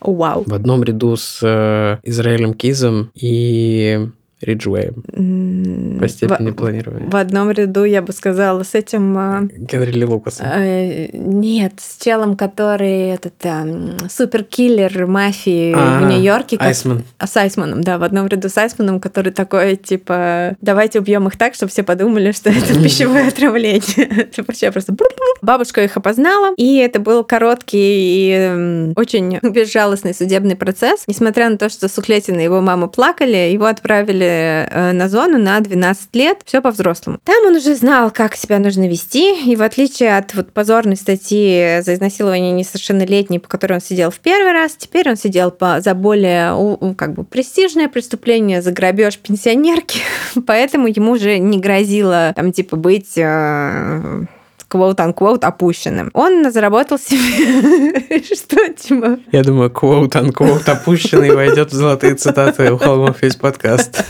[0.00, 0.44] вау.
[0.46, 4.08] В одном ряду с э, Израилем Кизом и
[4.42, 7.08] Риджуэем по степени в, планирования.
[7.08, 9.16] В одном ряду, я бы сказала, с этим...
[9.16, 10.46] А, Генри Ли Лукасом.
[10.46, 16.58] Э, нет, с челом, который этот э, суперкиллер мафии а, в Нью-Йорке.
[16.58, 16.66] Как...
[16.66, 17.04] Айсман.
[17.18, 21.38] А, с Айсманом, да, в одном ряду с Айсманом, который такой, типа, давайте убьем их
[21.38, 24.28] так, чтобы все подумали, что это пищевое отравление.
[24.36, 24.94] Вообще просто...
[25.40, 31.04] Бабушка их опознала, и это был короткий и очень безжалостный судебный процесс.
[31.06, 35.60] Несмотря на то, что Суклетин и его мама плакали, его отправили Э, на зону на
[35.60, 37.18] 12 лет, все по-взрослому.
[37.24, 41.80] Там он уже знал, как себя нужно вести, и в отличие от вот позорной статьи
[41.82, 45.94] за изнасилование несовершеннолетней, по которой он сидел в первый раз, теперь он сидел по, за
[45.94, 50.00] более как бы престижное преступление, за грабеж пенсионерки,
[50.46, 54.26] поэтому ему уже не грозило там типа быть э,
[54.72, 56.10] quote-unquote опущенным.
[56.14, 58.22] Он заработал себе...
[58.34, 59.18] Что, Тима?
[59.30, 64.04] Я думаю, quote-unquote опущенный войдет в золотые цитаты у Холмов весь подкаст.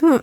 [0.00, 0.20] Ну,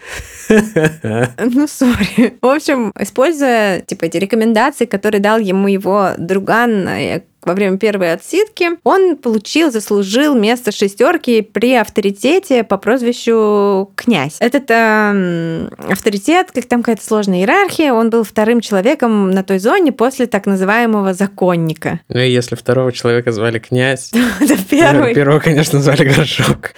[0.50, 2.38] ну, сори.
[2.42, 8.14] В общем, используя, типа, эти рекомендации, которые дал ему его друган э, во время первой
[8.14, 14.38] отсидки, он получил, заслужил место шестерки при авторитете по прозвищу князь.
[14.40, 19.92] Этот э, авторитет, как там какая-то сложная иерархия, он был вторым человеком на той зоне
[19.92, 22.00] после так называемого законника.
[22.10, 24.12] Ну и если второго человека звали князь.
[24.70, 26.72] Первого, конечно, звали Горшок.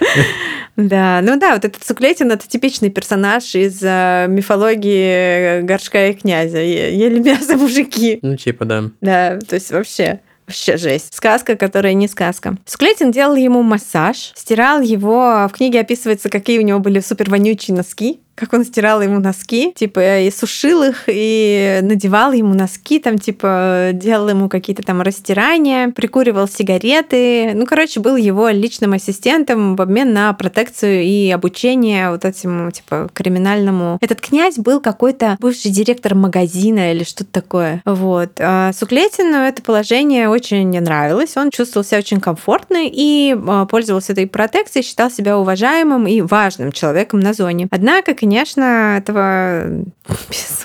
[0.77, 6.59] Да, ну да, вот этот Суклетин это типичный персонаж из э, мифологии горшка и князя.
[6.59, 8.19] Ели мясо мужики.
[8.21, 8.83] Ну, типа, да.
[9.01, 10.19] Да, то есть вообще.
[10.47, 11.13] Вообще жесть.
[11.13, 12.55] Сказка, которая не сказка.
[12.65, 15.47] Суклетин делал ему массаж, стирал его.
[15.47, 19.73] В книге описывается, какие у него были супер вонючие носки как он стирал ему носки,
[19.73, 25.89] типа, и сушил их, и надевал ему носки, там, типа, делал ему какие-то там растирания,
[25.89, 27.53] прикуривал сигареты.
[27.55, 33.09] Ну, короче, был его личным ассистентом в обмен на протекцию и обучение вот этому, типа,
[33.11, 33.97] криминальному.
[34.01, 37.81] Этот князь был какой-то бывший директор магазина или что-то такое.
[37.85, 38.33] Вот.
[38.39, 41.35] А Суклетину это положение очень не нравилось.
[41.37, 46.71] Он чувствовал себя очень комфортно и а, пользовался этой протекцией, считал себя уважаемым и важным
[46.71, 47.67] человеком на зоне.
[47.71, 49.85] Однако, конечно, этого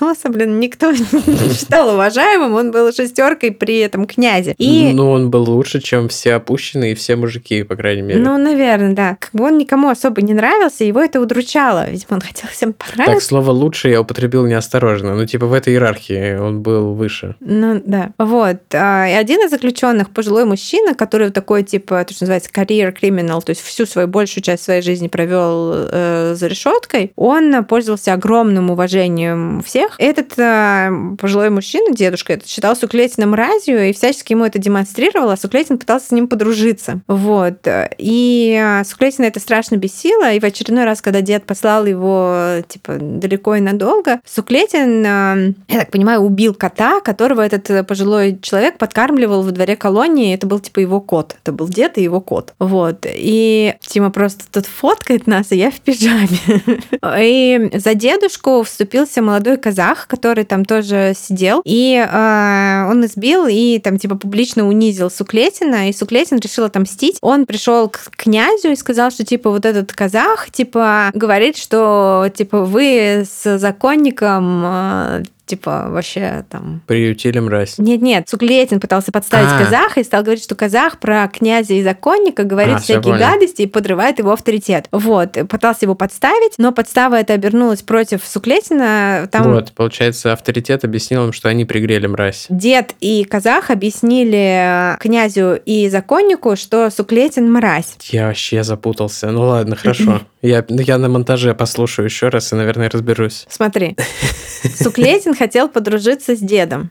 [0.03, 4.55] матроса, блин, никто не считал уважаемым, он был шестеркой при этом князе.
[4.57, 4.91] И...
[4.93, 8.19] Ну, он был лучше, чем все опущенные и все мужики, по крайней мере.
[8.19, 9.17] Ну, наверное, да.
[9.19, 11.89] Как бы он никому особо не нравился, его это удручало.
[11.89, 13.13] Видимо, он хотел всем понравиться.
[13.13, 15.15] Так, слово «лучше» я употребил неосторожно.
[15.15, 17.35] Ну, типа, в этой иерархии он был выше.
[17.39, 18.11] Ну, да.
[18.17, 18.57] Вот.
[18.73, 23.41] А, и один из заключенных, пожилой мужчина, который такой, типа, то, что называется, career criminal,
[23.41, 28.71] то есть всю свою большую часть своей жизни провел э, за решеткой, он пользовался огромным
[28.71, 29.95] уважением всех.
[29.99, 30.89] Этот э,
[31.19, 36.07] пожилой мужчина, дедушка, этот считал Суклетина мразью и всячески ему это демонстрировал, а Суклетин пытался
[36.07, 37.01] с ним подружиться.
[37.07, 37.67] Вот.
[37.97, 42.97] И э, Суклетина это страшно бесило, и в очередной раз, когда дед послал его, типа,
[42.99, 49.43] далеко и надолго, Суклетин, э, я так понимаю, убил кота, которого этот пожилой человек подкармливал
[49.43, 50.33] во дворе колонии.
[50.33, 51.35] Это был, типа, его кот.
[51.43, 52.53] Это был дед и его кот.
[52.59, 53.05] Вот.
[53.05, 56.27] И Тима просто тут фоткает нас, и я в пижаме.
[57.19, 57.42] И
[57.73, 63.97] за дедушку вступился молодой казах, который там тоже сидел, и э, он избил и там
[63.97, 67.17] типа публично унизил Суклетина, и Суклетин решил отомстить.
[67.21, 72.63] Он пришел к князю и сказал, что типа вот этот казах типа говорит, что типа
[72.63, 76.81] вы с законником э, типа вообще там...
[76.87, 77.77] Приютили мразь.
[77.77, 82.43] Нет-нет, Суклетин пытался подставить а казаха и стал говорить, что казах про князя и законника
[82.43, 84.87] говорит а, всякие гадости и подрывает его авторитет.
[84.91, 89.27] Вот, пытался его подставить, но подстава это обернулась против Суклетина.
[89.31, 89.51] Там...
[89.53, 92.45] Вот, получается, авторитет объяснил им, что они пригрели мразь.
[92.49, 97.97] Дед и казах объяснили князю и законнику, что Суклетин мразь.
[98.03, 99.31] Я вообще запутался.
[99.31, 100.21] Ну ладно, хорошо.
[100.43, 103.45] Я, я на монтаже послушаю еще раз и, наверное, разберусь.
[103.49, 103.95] Смотри.
[104.75, 106.89] Суклетин хотел подружиться с дедом.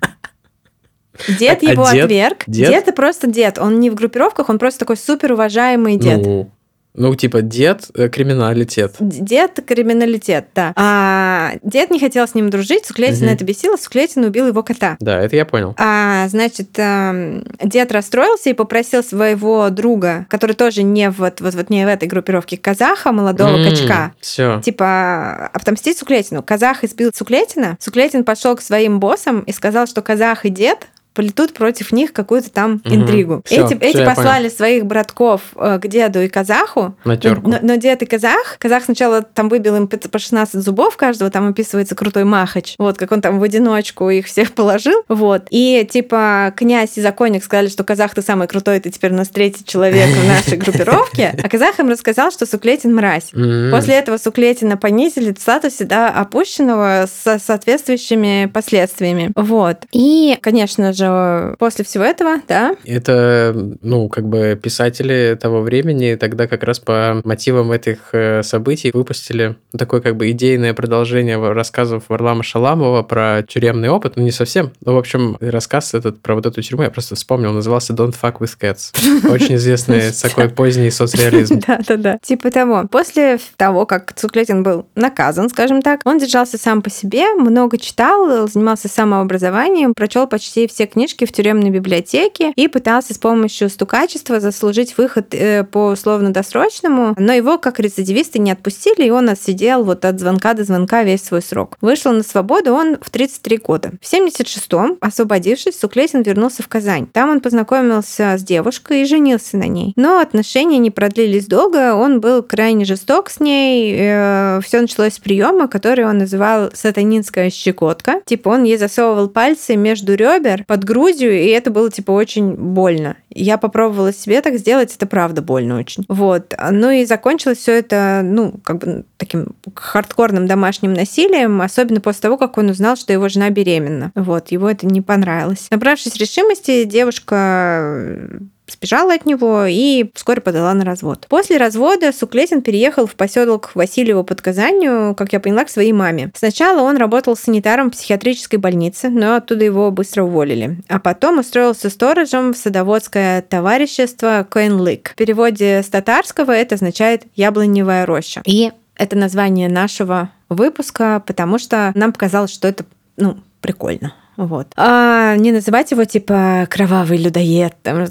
[1.39, 2.05] Дед а, его а дед?
[2.05, 2.45] отверг.
[2.47, 2.71] Дед?
[2.71, 3.59] дед это просто дед.
[3.59, 6.25] Он не в группировках, он просто такой супер уважаемый дед.
[6.25, 6.51] Ну,
[6.95, 8.97] ну, типа, дед э, криминалитет.
[9.01, 10.73] Дед криминалитет, да.
[10.77, 13.33] А дед не хотел с ним дружить, Суклетин угу.
[13.33, 14.97] это бесило, Суклетин убил его кота.
[15.01, 15.75] Да, это я понял.
[15.79, 21.71] А, значит, э, дед расстроился и попросил своего друга, который тоже не вот, вот, вот
[21.71, 24.13] не в этой группировке, казаха, молодого mm, качка.
[24.21, 24.61] Все.
[24.63, 26.43] Типа, отомстить Суклетину.
[26.43, 31.53] Казах избил Суклетина, Суклетин пошел к своим боссам и сказал, что казах и дед полетут
[31.53, 32.95] против них какую-то там угу.
[32.95, 33.43] интригу.
[33.45, 34.57] Всё, эти всё, эти послали понял.
[34.57, 36.97] своих братков э, к деду и казаху.
[37.05, 37.51] На терку.
[37.51, 41.49] Но, но дед и казах, казах сначала там выбил им по 16 зубов каждого, там
[41.49, 45.45] описывается крутой махач, вот, как он там в одиночку их всех положил, вот.
[45.51, 49.29] И типа князь и законник сказали, что казах ты самый крутой, ты теперь у нас
[49.29, 53.31] третий человек в нашей группировке, а казах им рассказал, что Суклетин мразь.
[53.31, 59.31] После этого Суклетина понизили в статусе, да, опущенного с соответствующими последствиями.
[59.35, 59.79] Вот.
[59.93, 62.75] И, конечно же, же после всего этого, да?
[62.85, 68.91] Это, ну, как бы писатели того времени тогда как раз по мотивам этих э, событий
[68.93, 74.15] выпустили такое как бы идейное продолжение рассказов Варлама Шаламова про тюремный опыт.
[74.17, 74.73] Ну, не совсем.
[74.85, 77.53] Ну, в общем, рассказ этот про вот эту тюрьму я просто вспомнил.
[77.53, 78.93] Назывался Don't Fuck With Cats.
[79.33, 81.61] Очень известный такой поздний соцреализм.
[81.67, 82.19] Да-да-да.
[82.23, 82.85] Типа того.
[82.91, 88.49] После того, как Цуклетин был наказан, скажем так, он держался сам по себе, много читал,
[88.49, 94.97] занимался самообразованием, прочел почти все книжки в тюремной библиотеке и пытался с помощью стукачества заслужить
[94.99, 100.21] выход э, по условно-досрочному, но его как рецидивисты не отпустили, и он отсидел вот от
[100.21, 101.77] звонка до звонка весь свой срок.
[101.81, 103.93] Вышел на свободу он в 33 года.
[104.01, 107.07] В 76-м, освободившись, Суклетин вернулся в Казань.
[107.07, 109.93] Там он познакомился с девушкой и женился на ней.
[109.97, 113.95] Но отношения не продлились долго, он был крайне жесток с ней.
[113.99, 118.21] Э, Все началось с приема, который он называл сатанинская щекотка.
[118.25, 122.55] Типа он ей засовывал пальцы между ребер под под грудью, и это было, типа, очень
[122.55, 123.17] больно.
[123.31, 126.05] Я попробовала себе так сделать, это правда больно очень.
[126.09, 126.55] Вот.
[126.71, 132.37] Ну и закончилось все это, ну, как бы таким хардкорным домашним насилием, особенно после того,
[132.37, 134.11] как он узнал, что его жена беременна.
[134.15, 135.69] Вот, его это не понравилось.
[135.71, 138.29] Набравшись решимости, девушка
[138.73, 141.27] сбежала от него и вскоре подала на развод.
[141.29, 146.31] После развода Суклетин переехал в поселок Васильево под Казанью, как я поняла, к своей маме.
[146.35, 150.79] Сначала он работал санитаром в психиатрической больнице, но оттуда его быстро уволили.
[150.89, 155.11] А потом устроился сторожем в садоводское товарищество Коэнлык.
[155.11, 158.43] В переводе с татарского это означает «яблоневая роща».
[158.45, 162.85] И это название нашего выпуска, потому что нам показалось, что это
[163.17, 164.15] ну, прикольно.
[164.43, 164.69] Вот.
[164.77, 168.05] А не называть его типа кровавый людоед, там,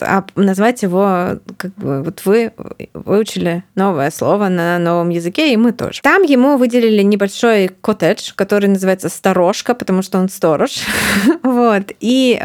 [0.00, 2.52] а назвать его, как бы, вот вы
[2.92, 6.02] выучили новое слово на новом языке, и мы тоже.
[6.02, 10.80] Там ему выделили небольшой коттедж, который называется Сторожка, потому что он сторож.
[11.42, 11.92] вот.
[12.00, 12.38] И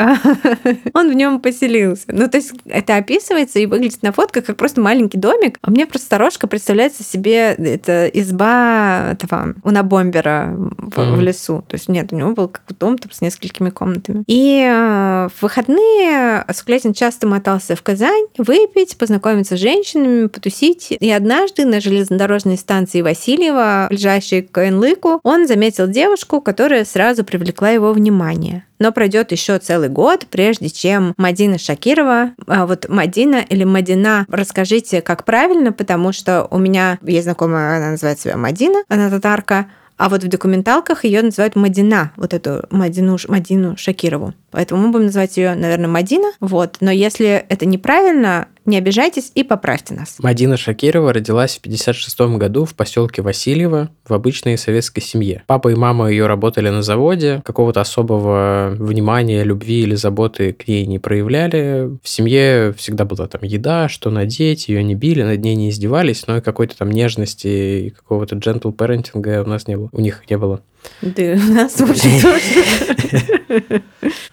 [0.94, 2.06] он в нем поселился.
[2.08, 5.58] Ну, то есть это описывается и выглядит на фотках как просто маленький домик.
[5.62, 11.16] А мне просто сторожка представляется себе это изба этого унабомбера в, mm-hmm.
[11.16, 11.66] в лесу.
[11.68, 14.24] То есть нет, у него был как дом там, с несколькими комнатами.
[14.28, 20.92] И э, в выходные Склятин часто мотался в Казань выпить, познакомиться с женщинами, потусить.
[20.92, 27.70] И однажды на железнодорожной станции Васильева, ближайшей к Энлыку, он заметил девушку, которая сразу привлекла
[27.70, 28.64] его внимание.
[28.80, 35.02] Но пройдет еще целый год, прежде чем Мадина Шакирова, а вот Мадина или Мадина, расскажите,
[35.02, 39.68] как правильно, потому что у меня есть знакомая, она называет себя Мадина, она татарка,
[39.98, 44.34] а вот в документалках ее называют Мадина, вот эту Мадину, Мадину Шакирову.
[44.52, 46.32] Поэтому мы будем называть ее, наверное, Мадина.
[46.40, 46.78] Вот.
[46.80, 50.18] Но если это неправильно, не обижайтесь и поправьте нас.
[50.20, 55.44] Мадина Шакирова родилась в 56 году в поселке Васильево в обычной советской семье.
[55.48, 60.86] Папа и мама ее работали на заводе, какого-то особого внимания, любви или заботы к ней
[60.86, 61.98] не проявляли.
[62.04, 66.28] В семье всегда была там еда, что надеть, ее не били, над ней не издевались,
[66.28, 70.38] но и какой-то там нежности и какого-то parenting у нас не было, у них не
[70.38, 70.62] было.
[71.02, 72.10] Да, у нас тоже.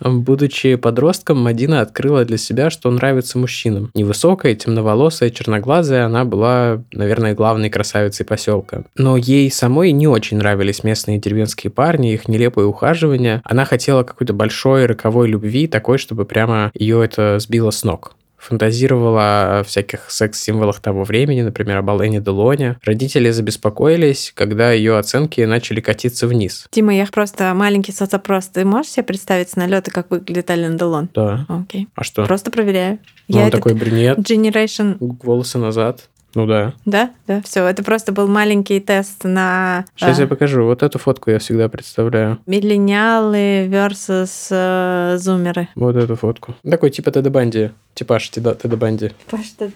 [0.01, 3.90] Будучи подростком, Мадина открыла для себя, что нравится мужчинам.
[3.95, 8.84] Невысокая, темноволосая, черноглазая, она была, наверное, главной красавицей поселка.
[8.97, 13.42] Но ей самой не очень нравились местные деревенские парни, их нелепые ухаживания.
[13.45, 18.14] Она хотела какой-то большой роковой любви, такой, чтобы прямо ее это сбило с ног
[18.45, 22.76] фантазировала о всяких секс-символах того времени, например, об Алэне Делоне.
[22.84, 26.66] Родители забеспокоились, когда ее оценки начали катиться вниз.
[26.70, 28.49] Дима, я просто маленький соцопрос.
[28.49, 31.09] Ты можешь себе представить с налета, как выглядит Ален Делон?
[31.14, 31.47] Да.
[31.49, 31.88] Окей.
[31.95, 32.24] А что?
[32.26, 32.99] Просто проверяю.
[33.28, 34.18] Ну, я он такой брюнет.
[34.18, 34.97] Generation.
[35.01, 36.09] Волосы назад.
[36.35, 36.74] Ну да.
[36.85, 37.66] Да, да, все.
[37.66, 39.85] Это просто был маленький тест на...
[39.97, 40.64] Сейчас а, я покажу.
[40.64, 42.39] Вот эту фотку я всегда представляю.
[42.47, 45.68] Миллениалы versus э, зумеры.
[45.74, 46.55] Вот эту фотку.
[46.68, 47.70] Такой типа Теда Банди.
[47.95, 49.12] Типаж Теда, Теда Банди.
[49.26, 49.72] Типаж Теда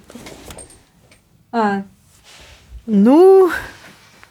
[1.53, 1.83] А.
[2.87, 3.51] Ну,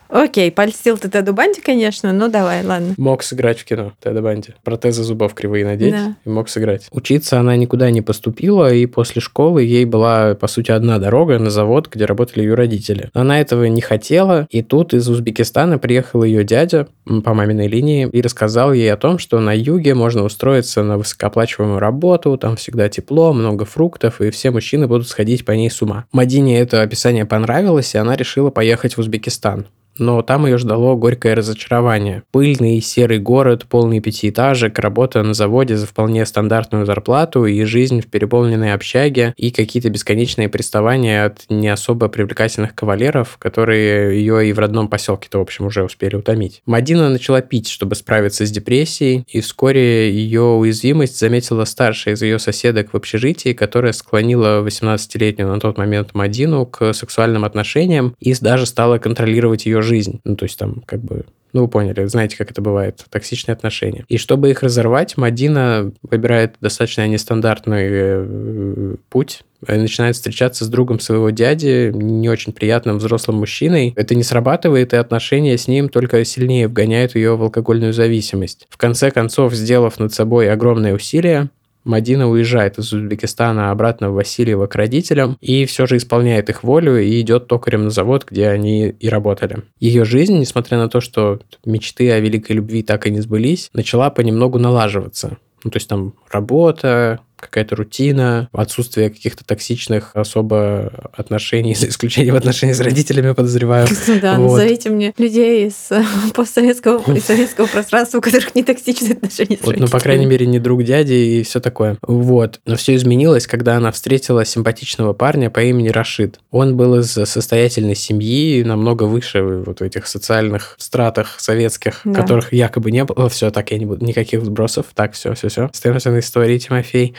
[0.09, 2.93] Окей, польстил ты Теду Банди, конечно, но давай, ладно.
[2.97, 4.53] Мог сыграть в кино Теда Банди.
[4.63, 6.15] Протезы зубов кривые надеть да.
[6.25, 6.87] и мог сыграть.
[6.91, 11.49] Учиться она никуда не поступила, и после школы ей была, по сути, одна дорога на
[11.49, 13.09] завод, где работали ее родители.
[13.13, 18.21] Она этого не хотела, и тут из Узбекистана приехал ее дядя по маминой линии и
[18.21, 23.33] рассказал ей о том, что на юге можно устроиться на высокооплачиваемую работу, там всегда тепло,
[23.33, 26.05] много фруктов, и все мужчины будут сходить по ней с ума.
[26.11, 29.67] Мадине это описание понравилось, и она решила поехать в Узбекистан
[29.99, 32.23] но там ее ждало горькое разочарование.
[32.31, 38.07] Пыльный серый город, полный пятиэтажек, работа на заводе за вполне стандартную зарплату и жизнь в
[38.07, 44.59] переполненной общаге и какие-то бесконечные приставания от не особо привлекательных кавалеров, которые ее и в
[44.59, 46.61] родном поселке-то, в общем, уже успели утомить.
[46.65, 52.39] Мадина начала пить, чтобы справиться с депрессией, и вскоре ее уязвимость заметила старшая из ее
[52.39, 58.65] соседок в общежитии, которая склонила 18-летнюю на тот момент Мадину к сексуальным отношениям и даже
[58.65, 60.21] стала контролировать ее жизнь.
[60.23, 64.05] Ну, то есть там как бы ну, вы поняли, знаете, как это бывает, токсичные отношения.
[64.09, 71.29] И чтобы их разорвать, Мадина выбирает достаточно нестандартный э, путь, начинает встречаться с другом своего
[71.31, 73.93] дяди, не очень приятным взрослым мужчиной.
[73.95, 78.67] Это не срабатывает, и отношения с ним только сильнее вгоняют ее в алкогольную зависимость.
[78.69, 81.49] В конце концов, сделав над собой огромные усилия,
[81.87, 87.01] Мадина уезжает из Узбекистана обратно в Васильево к родителям и все же исполняет их волю
[87.01, 89.63] и идет токарем на завод, где они и работали.
[89.79, 94.09] Ее жизнь, несмотря на то, что мечты о великой любви так и не сбылись, начала
[94.09, 95.37] понемногу налаживаться.
[95.63, 102.73] Ну, то есть там работа, какая-то рутина, отсутствие каких-то токсичных особо отношений, за исключением отношений
[102.73, 103.87] с родителями, подозреваю.
[104.21, 104.57] Да, вот.
[104.57, 109.65] назовите мне людей из э, постсоветского и советского пространства, у которых не токсичные отношения с
[109.65, 111.97] вот, Ну, по крайней мере, не друг дяди и все такое.
[112.01, 112.59] Вот.
[112.65, 116.39] Но все изменилось, когда она встретила симпатичного парня по имени Рашид.
[116.51, 122.21] Он был из состоятельной семьи, намного выше вот в этих социальных стратах советских, да.
[122.21, 123.29] которых якобы не было.
[123.29, 124.87] Все, так я не буду, никаких вбросов.
[124.93, 125.65] Так, все, все, все.
[125.65, 127.15] Остаемся на истории, Тимофей.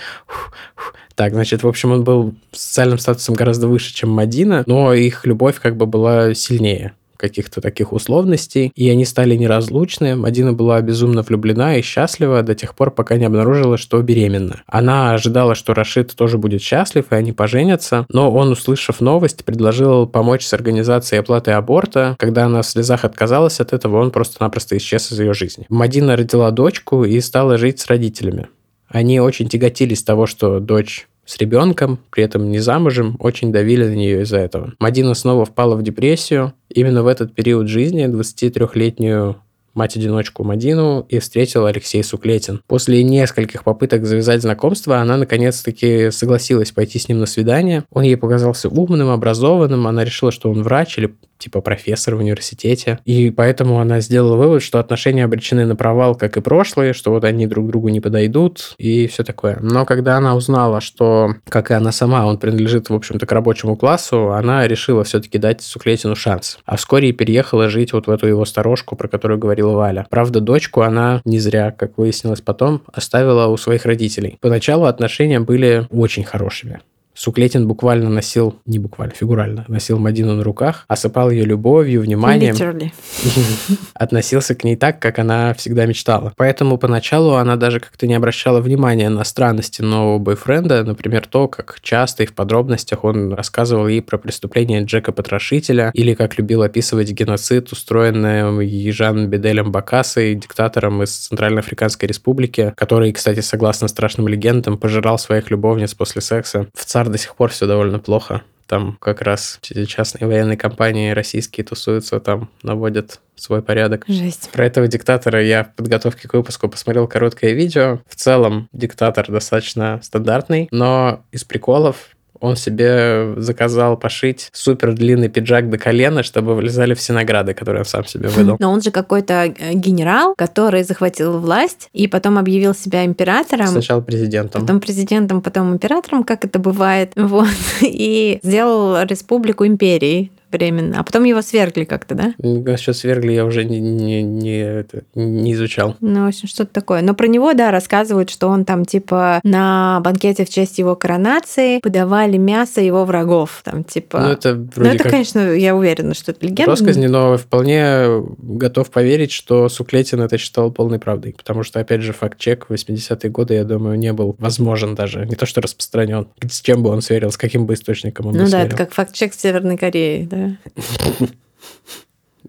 [1.14, 5.58] Так, значит, в общем, он был социальным статусом гораздо выше, чем Мадина, но их любовь
[5.60, 10.16] как бы была сильнее каких-то таких условностей, и они стали неразлучны.
[10.16, 14.62] Мадина была безумно влюблена и счастлива до тех пор, пока не обнаружила, что беременна.
[14.66, 20.06] Она ожидала, что Рашид тоже будет счастлив, и они поженятся, но он, услышав новость, предложил
[20.06, 22.16] помочь с организацией оплаты аборта.
[22.18, 25.66] Когда она в слезах отказалась от этого, он просто-напросто исчез из ее жизни.
[25.68, 28.48] Мадина родила дочку и стала жить с родителями.
[28.88, 33.94] Они очень тяготились того, что дочь с ребенком, при этом не замужем, очень давили на
[33.94, 34.72] нее из-за этого.
[34.78, 36.54] Мадина снова впала в депрессию.
[36.70, 39.36] Именно в этот период жизни 23-летнюю
[39.74, 42.60] мать-одиночку Мадину и встретил Алексей Суклетин.
[42.66, 47.84] После нескольких попыток завязать знакомство, она наконец-таки согласилась пойти с ним на свидание.
[47.90, 52.98] Он ей показался умным, образованным, она решила, что он врач или типа профессор в университете.
[53.04, 57.24] И поэтому она сделала вывод, что отношения обречены на провал, как и прошлые, что вот
[57.24, 59.58] они друг другу не подойдут и все такое.
[59.60, 63.76] Но когда она узнала, что, как и она сама, он принадлежит, в общем-то, к рабочему
[63.76, 66.58] классу, она решила все-таки дать Суклетину шанс.
[66.66, 69.38] А вскоре и переехала жить вот в эту его сторожку, про которую
[69.68, 70.06] говорила Валя.
[70.10, 74.38] Правда, дочку она не зря, как выяснилось потом, оставила у своих родителей.
[74.40, 76.80] Поначалу отношения были очень хорошими.
[77.18, 82.54] Суклетин буквально носил, не буквально, фигурально, носил Мадину на руках, осыпал ее любовью, вниманием.
[82.54, 82.92] Literally.
[83.94, 86.32] Относился к ней так, как она всегда мечтала.
[86.36, 91.80] Поэтому поначалу она даже как-то не обращала внимания на странности нового бойфренда, например, то, как
[91.82, 97.10] часто и в подробностях он рассказывал ей про преступления Джека Потрошителя или как любил описывать
[97.10, 105.18] геноцид, устроенный Ежан Беделем Бакасой, диктатором из Центральноафриканской республики, который, кстати, согласно страшным легендам, пожирал
[105.18, 106.68] своих любовниц после секса.
[106.74, 108.42] В ЦАР до сих пор все довольно плохо.
[108.66, 114.04] Там как раз частные военные компании российские тусуются, там наводят свой порядок.
[114.06, 114.50] Жесть.
[114.52, 118.00] Про этого диктатора я в подготовке к выпуску посмотрел короткое видео.
[118.06, 125.70] В целом диктатор достаточно стандартный, но из приколов он себе заказал пошить супер длинный пиджак
[125.70, 128.56] до колена, чтобы влезали все награды, которые он сам себе выдал.
[128.58, 133.68] Но он же какой-то э, генерал, который захватил власть и потом объявил себя императором.
[133.68, 134.62] Сначала президентом.
[134.62, 137.12] Потом президентом, потом императором, как это бывает.
[137.28, 137.48] Вот.
[137.82, 141.00] И сделал республику империей временно.
[141.00, 142.34] А потом его свергли как-то, да?
[142.38, 145.96] Насчет свергли я уже не, не, не, это, не изучал.
[146.00, 147.02] Ну, в общем, что-то такое.
[147.02, 151.78] Но про него, да, рассказывают, что он там, типа, на банкете в честь его коронации
[151.80, 153.60] подавали мясо его врагов.
[153.64, 154.20] Там, типа...
[154.20, 156.70] Ну, это Ну, вроде это, как конечно, я уверена, что это легенда.
[156.72, 161.34] Росказни, но вполне готов поверить, что Суклетин это считал полной правдой.
[161.36, 165.26] Потому что, опять же, факт-чек в 80-е годы, я думаю, не был возможен даже.
[165.26, 166.28] Не то, что распространен.
[166.48, 168.66] С чем бы он сверил, с каким бы источником он Ну да, сверил.
[168.66, 170.37] это как факт-чек в Северной Корее, да.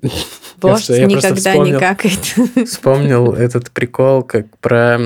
[0.02, 0.10] Я
[0.62, 1.80] Вождь я никогда не вспомнил.
[1.80, 2.20] какает.
[2.68, 4.98] Вспомнил этот прикол, как про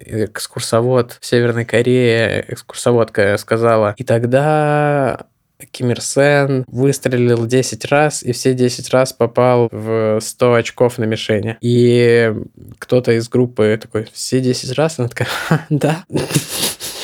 [0.00, 5.26] экскурсовод в Северной Корее, экскурсоводка сказала, и тогда
[5.70, 11.04] Ким Ир Сен выстрелил 10 раз, и все 10 раз попал в 100 очков на
[11.04, 11.56] мишени.
[11.60, 12.32] И
[12.78, 14.98] кто-то из группы такой, все 10 раз?
[14.98, 16.04] Она такая, «Ха, да.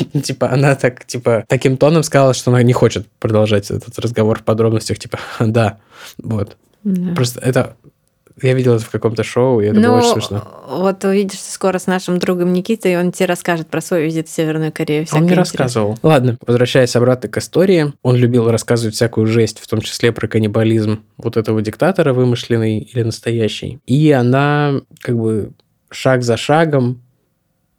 [0.22, 4.44] Типа, она так, типа, таким тоном сказала, что она не хочет продолжать этот разговор в
[4.44, 5.78] подробностях, типа, да,
[6.18, 6.56] вот.
[6.84, 7.14] Да.
[7.14, 7.76] Просто это...
[8.42, 10.64] Я видел это в каком-то шоу, и это было Ну, очень смешно.
[10.66, 14.32] вот увидишься скоро с нашим другом Никитой, и он тебе расскажет про свой визит в
[14.32, 15.02] Северную Корею.
[15.02, 15.98] Он всякое мне рассказывал.
[16.02, 21.04] Ладно, возвращаясь обратно к истории, он любил рассказывать всякую жесть, в том числе про каннибализм
[21.18, 23.80] вот этого диктатора, вымышленный или настоящий.
[23.86, 25.52] И она как бы
[25.90, 27.01] шаг за шагом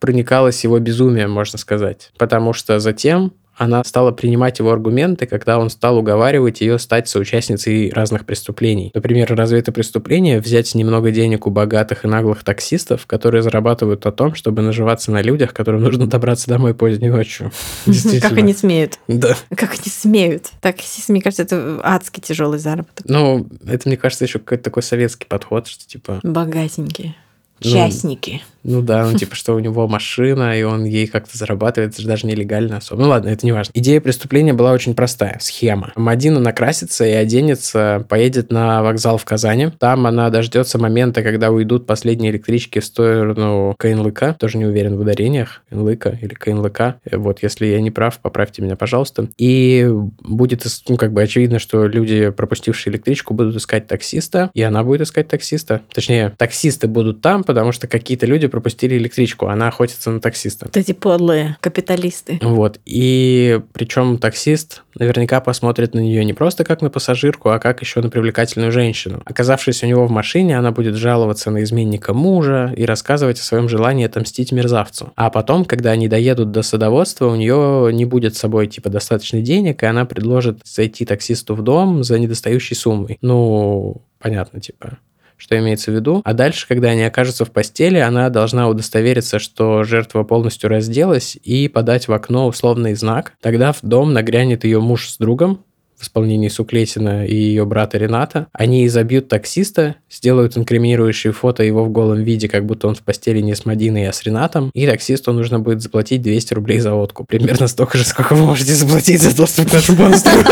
[0.03, 2.11] проникалась его безумием, можно сказать.
[2.17, 7.89] Потому что затем она стала принимать его аргументы, когда он стал уговаривать ее стать соучастницей
[7.89, 8.91] разных преступлений.
[8.93, 14.11] Например, разве это преступление взять немного денег у богатых и наглых таксистов, которые зарабатывают на
[14.11, 17.53] том, чтобы наживаться на людях, которым нужно добраться домой поздней ночью?
[18.21, 18.99] Как они смеют?
[19.07, 19.37] Да.
[19.55, 20.51] Как они смеют?
[20.59, 23.05] Таксист, мне кажется, это адски тяжелый заработок.
[23.07, 27.15] Ну, это, мне кажется, еще какой-то такой советский подход, что типа, Богатенькие.
[27.63, 28.41] Ну, Частники.
[28.63, 32.07] Ну да, ну типа, что у него машина, и он ей как-то зарабатывает, это же
[32.07, 33.01] даже нелегально особо.
[33.01, 33.71] Ну ладно, это не важно.
[33.73, 35.91] Идея преступления была очень простая, схема.
[35.95, 39.69] Мадина накрасится и оденется, поедет на вокзал в Казани.
[39.79, 44.37] Там она дождется момента, когда уйдут последние электрички в сторону КНЛК.
[44.37, 45.63] Тоже не уверен в ударениях.
[45.69, 46.79] КНЛК или КНЛК.
[46.79, 49.27] Э, Вот, если я не прав, поправьте меня, пожалуйста.
[49.37, 49.89] И
[50.23, 55.01] будет, ну, как бы очевидно, что люди, пропустившие электричку, будут искать таксиста, и она будет
[55.01, 55.81] искать таксиста.
[55.93, 60.67] Точнее, таксисты будут там, потому что какие-то люди пропустили электричку, она охотится на таксиста.
[60.67, 62.37] Вот эти подлые капиталисты.
[62.43, 62.79] Вот.
[62.85, 68.01] И причем таксист наверняка посмотрит на нее не просто как на пассажирку, а как еще
[68.01, 69.23] на привлекательную женщину.
[69.25, 73.67] Оказавшись у него в машине, она будет жаловаться на изменника мужа и рассказывать о своем
[73.67, 75.13] желании отомстить мерзавцу.
[75.15, 79.41] А потом, когда они доедут до садоводства, у нее не будет с собой типа достаточно
[79.41, 83.17] денег, и она предложит зайти таксисту в дом за недостающей суммой.
[83.23, 84.99] Ну, понятно, типа,
[85.43, 86.21] что имеется в виду.
[86.23, 91.67] А дальше, когда они окажутся в постели, она должна удостовериться, что жертва полностью разделась и
[91.67, 93.33] подать в окно условный знак.
[93.41, 95.59] Тогда в дом нагрянет ее муж с другом,
[95.97, 98.47] в исполнении Суклетина и ее брата Рената.
[98.53, 103.41] Они изобьют таксиста, сделают инкриминирующие фото его в голом виде, как будто он в постели
[103.41, 107.25] не с Мадиной, а с Ренатом, и таксисту нужно будет заплатить 200 рублей за водку.
[107.25, 110.43] Примерно столько же, сколько вы можете заплатить за доступ к нашему бонусному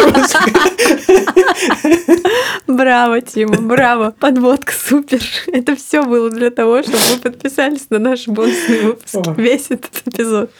[2.67, 4.13] Браво, Тима, браво.
[4.19, 5.21] Подводка супер.
[5.51, 9.15] Это все было для того, чтобы вы подписались на наш бонусный выпуск.
[9.37, 10.51] Весь этот эпизод.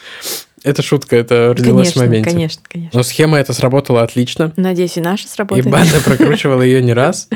[0.62, 2.30] Это шутка, это родилось Конечно, в моменте.
[2.30, 2.96] конечно, конечно.
[2.96, 4.52] Но схема эта сработала отлично.
[4.56, 5.68] Надеюсь, и наша И сработает.
[5.68, 7.28] банда прокручивала ее не раз,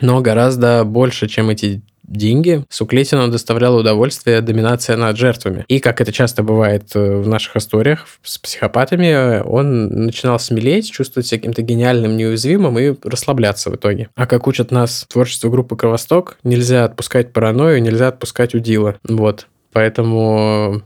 [0.00, 5.64] но гораздо больше, чем эти деньги, Суклетину доставляла удовольствие доминация над жертвами.
[5.68, 11.26] И, как это часто бывает э, в наших историях с психопатами, он начинал смелеть, чувствовать
[11.26, 14.08] себя каким-то гениальным, неуязвимым и расслабляться в итоге.
[14.14, 18.96] А как учат нас творчество группы «Кровосток», нельзя отпускать паранойю, нельзя отпускать удила.
[19.06, 19.46] Вот.
[19.72, 20.82] Поэтому...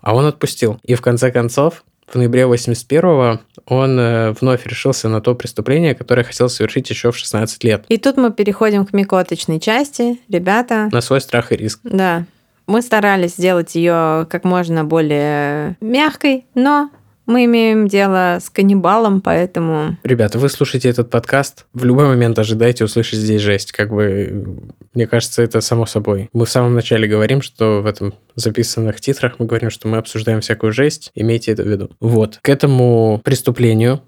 [0.00, 0.78] А он отпустил.
[0.84, 6.22] И в конце концов, в ноябре 81-го он э, вновь решился на то преступление, которое
[6.24, 7.84] хотел совершить еще в 16 лет.
[7.88, 10.20] И тут мы переходим к микоточной части.
[10.28, 11.80] Ребята, На свой страх и риск.
[11.82, 12.24] да,
[12.66, 16.90] мы старались сделать ее как можно более мягкой, но
[17.26, 22.84] мы имеем дело с каннибалом, поэтому Ребята, вы слушаете этот подкаст, в любой момент ожидайте
[22.84, 23.72] услышать здесь жесть.
[23.72, 24.46] Как бы,
[24.94, 26.30] мне кажется, это само собой.
[26.32, 30.40] Мы в самом начале говорим, что в этом записанных титрах мы говорим, что мы обсуждаем
[30.40, 31.10] всякую жесть.
[31.14, 31.90] Имейте это в виду.
[32.00, 32.38] Вот.
[32.42, 34.02] К этому преступлению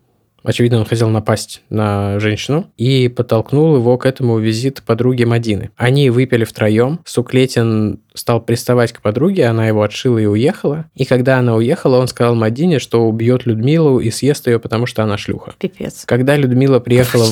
[0.49, 5.73] Очевидно, он хотел напасть на женщину и подтолкнул его к этому визит подруги Мадины.
[5.77, 7.01] Они выпили втроем.
[7.05, 10.87] Суклетин стал приставать к подруге, она его отшила и уехала.
[10.95, 15.03] И когда она уехала, он сказал Мадине, что убьет Людмилу и съест ее, потому что
[15.03, 15.53] она шлюха.
[15.59, 16.07] пипец.
[16.07, 17.27] Когда Людмила приехала...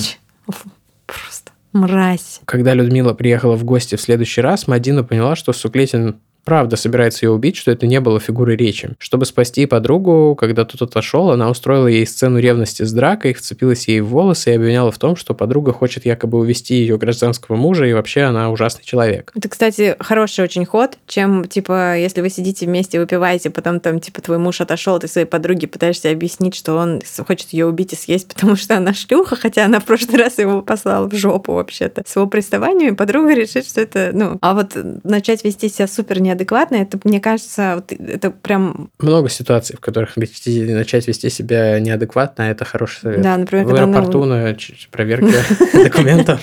[1.06, 2.42] Просто мразь.
[2.44, 7.32] Когда Людмила приехала в гости в следующий раз, Мадина поняла, что Суклетин правда собирается ее
[7.32, 8.90] убить, что это не было фигурой речи.
[8.98, 14.00] Чтобы спасти подругу, когда тот отошел, она устроила ей сцену ревности с дракой, вцепилась ей
[14.00, 17.92] в волосы и обвиняла в том, что подруга хочет якобы увести ее гражданского мужа, и
[17.92, 19.32] вообще она ужасный человек.
[19.34, 24.22] Это, кстати, хороший очень ход, чем, типа, если вы сидите вместе, выпиваете, потом там, типа,
[24.22, 28.28] твой муж отошел, ты своей подруге пытаешься объяснить, что он хочет ее убить и съесть,
[28.34, 32.04] потому что она шлюха, хотя она в прошлый раз его послала в жопу вообще-то.
[32.06, 34.38] С его приставаниями подруга решит, что это, ну...
[34.40, 38.90] А вот начать вести себя супер неадекватно, это, мне кажется, вот это прям...
[38.98, 43.22] Много ситуаций, в которых вести- начать вести себя неадекватно, это хороший совет.
[43.22, 45.34] Да, например, в аэропорту на ч- проверке
[45.72, 46.40] документов.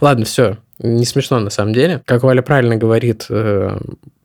[0.00, 0.58] Ладно, все.
[0.78, 2.02] Не смешно на самом деле.
[2.04, 3.78] Как Валя правильно говорит, э,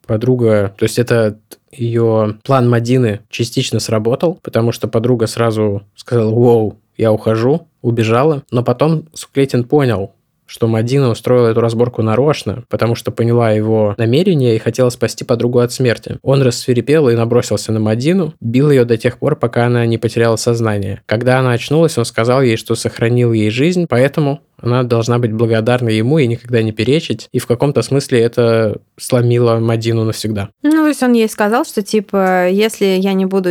[0.05, 1.39] подруга, то есть это
[1.71, 8.43] ее план Мадины частично сработал, потому что подруга сразу сказала, вау, я ухожу, убежала.
[8.51, 10.13] Но потом Суклетин понял,
[10.45, 15.59] что Мадина устроила эту разборку нарочно, потому что поняла его намерение и хотела спасти подругу
[15.59, 16.17] от смерти.
[16.21, 20.35] Он рассверепел и набросился на Мадину, бил ее до тех пор, пока она не потеряла
[20.35, 21.01] сознание.
[21.05, 25.89] Когда она очнулась, он сказал ей, что сохранил ей жизнь, поэтому она должна быть благодарна
[25.89, 27.28] ему и никогда не перечить.
[27.32, 30.49] И в каком-то смысле это сломило Мадину навсегда.
[30.64, 33.49] Ну, то есть он ей сказал, что, типа, если я не буду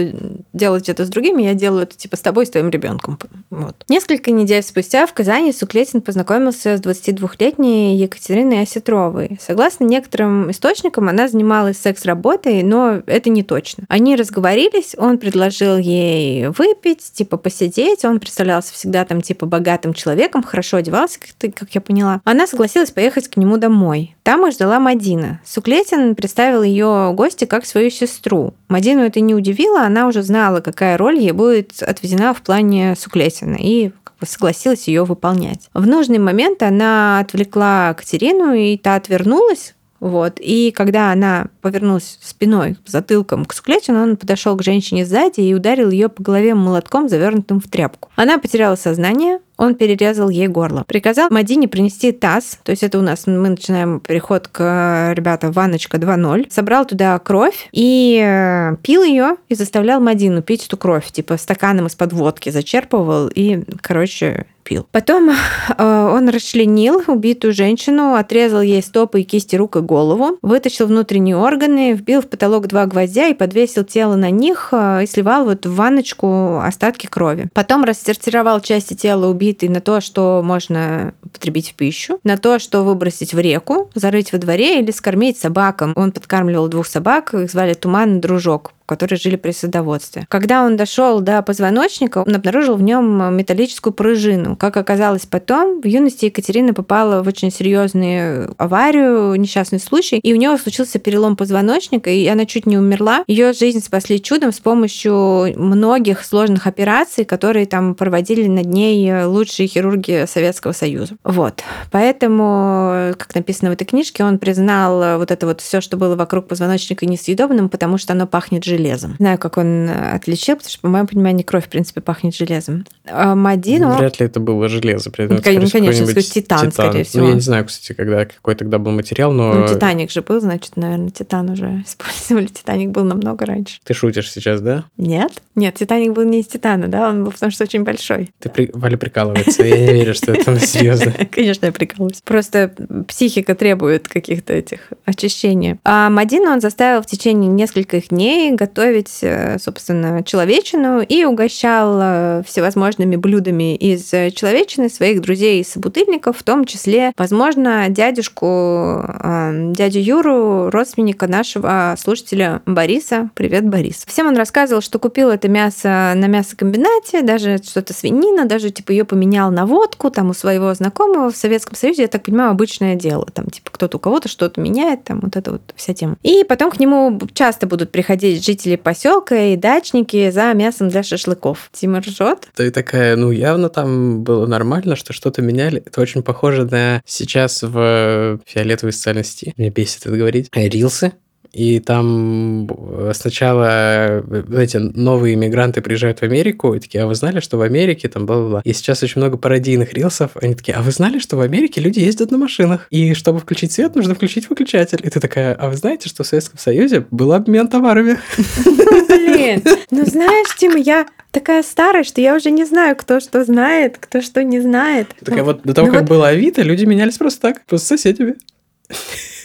[0.52, 3.18] делать это с другими, я делаю это, типа, с тобой, с твоим ребенком.
[3.50, 3.76] Вот.
[3.88, 9.38] Несколько недель спустя в Казани Суклетин познакомился с 22-летней Екатериной Осетровой.
[9.40, 13.84] Согласно некоторым источникам, она занималась секс-работой, но это не точно.
[13.88, 18.04] Они разговорились, он предложил ей выпить, типа, посидеть.
[18.04, 22.20] Он представлялся всегда там, типа, богатым человеком, хорошо одевался, как, ты- как я поняла.
[22.24, 24.14] Она согласилась поехать к нему домой.
[24.22, 25.40] Там их ждала Мадина.
[25.44, 28.54] Суклетин представил ее гости как свою сестру.
[28.68, 33.56] Мадину это не удивило, она уже знала, какая роль ей будет отведена в плане Суклетина,
[33.58, 35.68] и как согласилась ее выполнять.
[35.74, 40.38] В нужный момент она отвлекла Катерину, и та отвернулась, вот.
[40.40, 45.90] И когда она повернулась спиной, затылком к Суклетину, он подошел к женщине сзади и ударил
[45.90, 48.10] ее по голове молотком, завернутым в тряпку.
[48.16, 50.84] Она потеряла сознание, он перерезал ей горло.
[50.86, 55.98] Приказал Мадине принести таз, то есть это у нас мы начинаем переход к, ребята, ванночка
[55.98, 56.50] 2.0.
[56.50, 61.86] Собрал туда кровь и э, пил ее и заставлял Мадину пить эту кровь, типа стаканом
[61.86, 64.86] из-под водки зачерпывал и, короче, пил.
[64.90, 70.86] Потом э, он расчленил убитую женщину, отрезал ей стопы и кисти рук и голову, вытащил
[70.86, 75.44] внутренние органы, вбил в потолок два гвоздя и подвесил тело на них э, и сливал
[75.44, 77.48] вот в ванночку остатки крови.
[77.52, 82.82] Потом рассортировал части тела убитой на то, что можно употребить в пищу, на то, что
[82.82, 85.92] выбросить в реку, зарыть во дворе или скормить собакам.
[85.96, 90.26] Он подкармливал двух собак, их звали Туман и Дружок которые жили при садоводстве.
[90.28, 94.54] Когда он дошел до позвоночника, он обнаружил в нем металлическую пружину.
[94.54, 100.36] Как оказалось потом, в юности Екатерина попала в очень серьезную аварию, несчастный случай, и у
[100.36, 103.24] нее случился перелом позвоночника, и она чуть не умерла.
[103.26, 109.68] Ее жизнь спасли чудом с помощью многих сложных операций, которые там проводили над ней лучшие
[109.68, 111.14] хирурги Советского Союза.
[111.24, 111.62] Вот.
[111.90, 116.46] Поэтому, как написано в этой книжке, он признал вот это вот все, что было вокруг
[116.46, 118.81] позвоночника несъедобным, потому что оно пахнет железом.
[119.18, 122.84] Знаю, как он отличил, потому что, по моему пониманию, кровь, в принципе, пахнет железом.
[123.06, 123.88] А Мадин.
[123.96, 125.10] Вряд ли это было железо.
[125.10, 127.24] При этом, Ну, конечно, скорее скорее, титан, скорее всего.
[127.24, 129.52] Ну, я не знаю, кстати, когда, какой тогда был материал, но...
[129.52, 132.46] Ну, Титаник же был, значит, наверное, Титан уже использовали.
[132.46, 133.80] Титаник был намного раньше.
[133.84, 134.84] Ты шутишь сейчас, да?
[134.96, 135.32] Нет?
[135.54, 137.08] Нет, Титаник был не из Титана, да?
[137.08, 138.30] Он был потому что очень большой.
[138.38, 138.70] Ты при...
[138.72, 139.62] Валя прикалывается.
[139.64, 141.12] Я не верю, что это серьезно.
[141.30, 142.20] Конечно, я прикалываюсь.
[142.22, 142.72] Просто
[143.08, 145.76] психика требует каких-то этих очищений.
[145.84, 152.42] А Мадина он заставил в течение нескольких дней готовить, э, собственно, человечину и угощал э,
[152.46, 154.04] всевозможными блюдами из
[154.34, 161.96] человечины своих друзей и собутыльников, в том числе, возможно, дядюшку, э, дядю Юру, родственника нашего
[161.98, 163.30] слушателя Бориса.
[163.34, 164.04] Привет, Борис.
[164.06, 169.04] Всем он рассказывал, что купил это мясо на мясокомбинате, даже что-то свинина, даже типа ее
[169.04, 173.26] поменял на водку там у своего знакомого в Советском Союзе, я так понимаю, обычное дело.
[173.34, 176.16] Там типа кто-то у кого-то что-то меняет, там вот это вот вся тема.
[176.22, 181.70] И потом к нему часто будут приходить жители поселка и дачники за мясом для шашлыков.
[181.72, 182.48] Тима ржет.
[182.54, 185.82] Ты такая, ну, явно там было нормально, что что-то меняли.
[185.86, 189.54] Это очень похоже на сейчас в фиолетовой социальной сети.
[189.56, 190.50] Мне бесит это говорить.
[190.52, 191.12] Рилсы,
[191.52, 192.68] и там
[193.14, 198.08] сначала, знаете, новые иммигранты приезжают в Америку, и такие, а вы знали, что в Америке
[198.08, 198.62] там бла-бла-бла.
[198.64, 202.00] И сейчас очень много пародийных рилсов, они такие, а вы знали, что в Америке люди
[202.00, 205.00] ездят на машинах, и чтобы включить свет, нужно включить выключатель.
[205.02, 208.18] И ты такая, а вы знаете, что в Советском Союзе был обмен товарами?
[208.56, 213.98] Блин, ну знаешь, Тима, я такая старая, что я уже не знаю, кто что знает,
[213.98, 215.08] кто что не знает.
[215.24, 218.36] Такая вот до того, Ну как было Авито, люди менялись просто так, просто с соседями.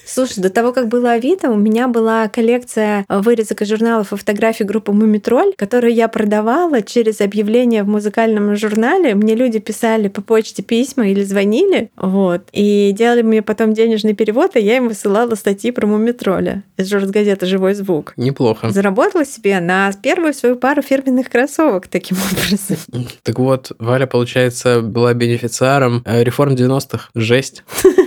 [0.08, 4.64] Слушай, до того, как было Авито, у меня была коллекция вырезок из журналов и фотографий
[4.64, 9.16] группы «Мумитроль», которую я продавала через объявление в музыкальном журнале.
[9.16, 14.56] Мне люди писали по почте письма или звонили, вот, и делали мне потом денежный перевод,
[14.56, 18.14] и я им высылала статьи про «Мумитроля» из журнал-газеты «Живой звук».
[18.16, 18.70] Неплохо.
[18.70, 22.78] Заработала себе на первую свою пару фирменных кроссовок таким образом.
[23.24, 27.10] Так вот, Валя, получается, была бенефициаром э, реформ 90-х.
[27.14, 27.64] Жесть.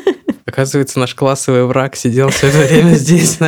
[0.51, 3.39] Оказывается, наш классовый враг сидел все это время здесь.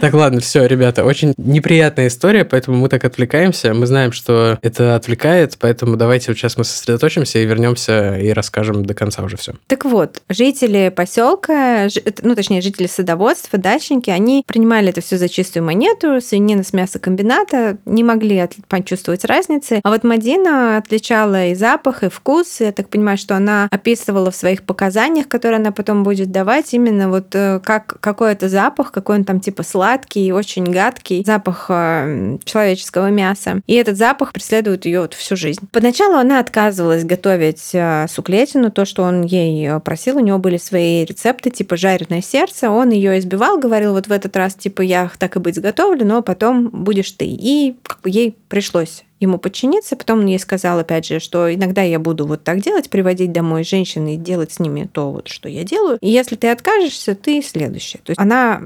[0.00, 3.74] Так, ладно, все, ребята, очень неприятная история, поэтому мы так отвлекаемся.
[3.74, 8.94] Мы знаем, что это отвлекает, поэтому давайте сейчас мы сосредоточимся и вернемся и расскажем до
[8.94, 9.54] конца уже все.
[9.66, 15.28] Так вот, жители поселка, жи- ну точнее жители садоводства, дачники, они принимали это все за
[15.28, 19.80] чистую монету, свинина с мясокомбината, не могли почувствовать разницы.
[19.82, 22.60] А вот Мадина отличала и запах, и вкус.
[22.60, 27.08] Я так понимаю, что она описывала в своих показаниях, которые она потом будет давать, именно
[27.08, 29.85] вот э, как, какой это запах, какой он там типа сладкий,
[30.32, 33.60] очень гадкий, запах э, человеческого мяса.
[33.66, 35.68] И этот запах преследует ее вот всю жизнь.
[35.72, 40.56] Поначалу она отказывалась готовить э, суклетину, то, что он ей э, просил, у него были
[40.56, 45.10] свои рецепты, типа жареное сердце, он ее избивал, говорил, вот в этот раз, типа, я
[45.18, 47.26] так и быть сготовлю, но потом будешь ты.
[47.26, 49.96] И ей пришлось ему подчиниться.
[49.96, 53.64] Потом он ей сказал, опять же, что иногда я буду вот так делать, приводить домой
[53.64, 55.98] женщин и делать с ними то, вот, что я делаю.
[56.00, 57.98] И если ты откажешься, ты следующая.
[57.98, 58.60] То есть она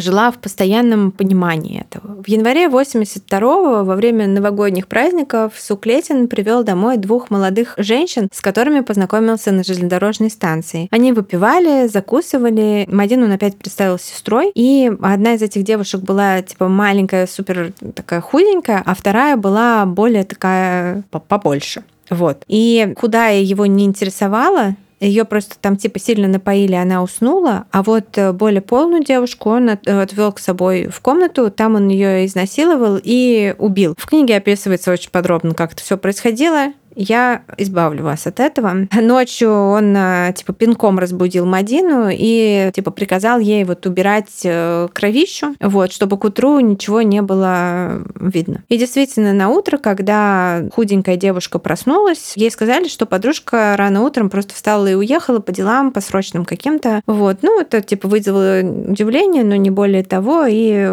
[0.00, 2.22] жила в постоянном понимании этого.
[2.22, 8.80] В январе 82-го, во время новогодних праздников, Суклетин привел домой двух молодых женщин, с которыми
[8.80, 10.88] познакомился на железнодорожной станции.
[10.90, 12.86] Они выпивали, закусывали.
[12.90, 14.50] Мадину он опять представил сестрой.
[14.54, 20.24] И одна из этих девушек была типа маленькая, супер такая худенькая, а вторая была более
[20.24, 21.84] такая по- побольше.
[22.10, 22.42] Вот.
[22.48, 28.16] И куда его не интересовало, ее просто там типа сильно напоили, она уснула, а вот
[28.16, 33.00] э, более полную девушку он от- отвел к собой в комнату, там он ее изнасиловал
[33.02, 33.94] и убил.
[33.98, 36.72] В книге описывается очень подробно, как это все происходило.
[36.94, 38.88] Я избавлю вас от этого.
[38.92, 45.54] Ночью он э, типа пинком разбудил Мадину и типа приказал ей вот убирать э, кровищу,
[45.60, 48.62] вот, чтобы к утру ничего не было видно.
[48.68, 54.54] И действительно, на утро, когда худенькая девушка проснулась, ей сказали, что подружка рано утром просто
[54.54, 57.02] встала и уехала по делам, по срочным каким-то.
[57.06, 60.88] Вот, ну, это типа вызвало удивление, но не более того, и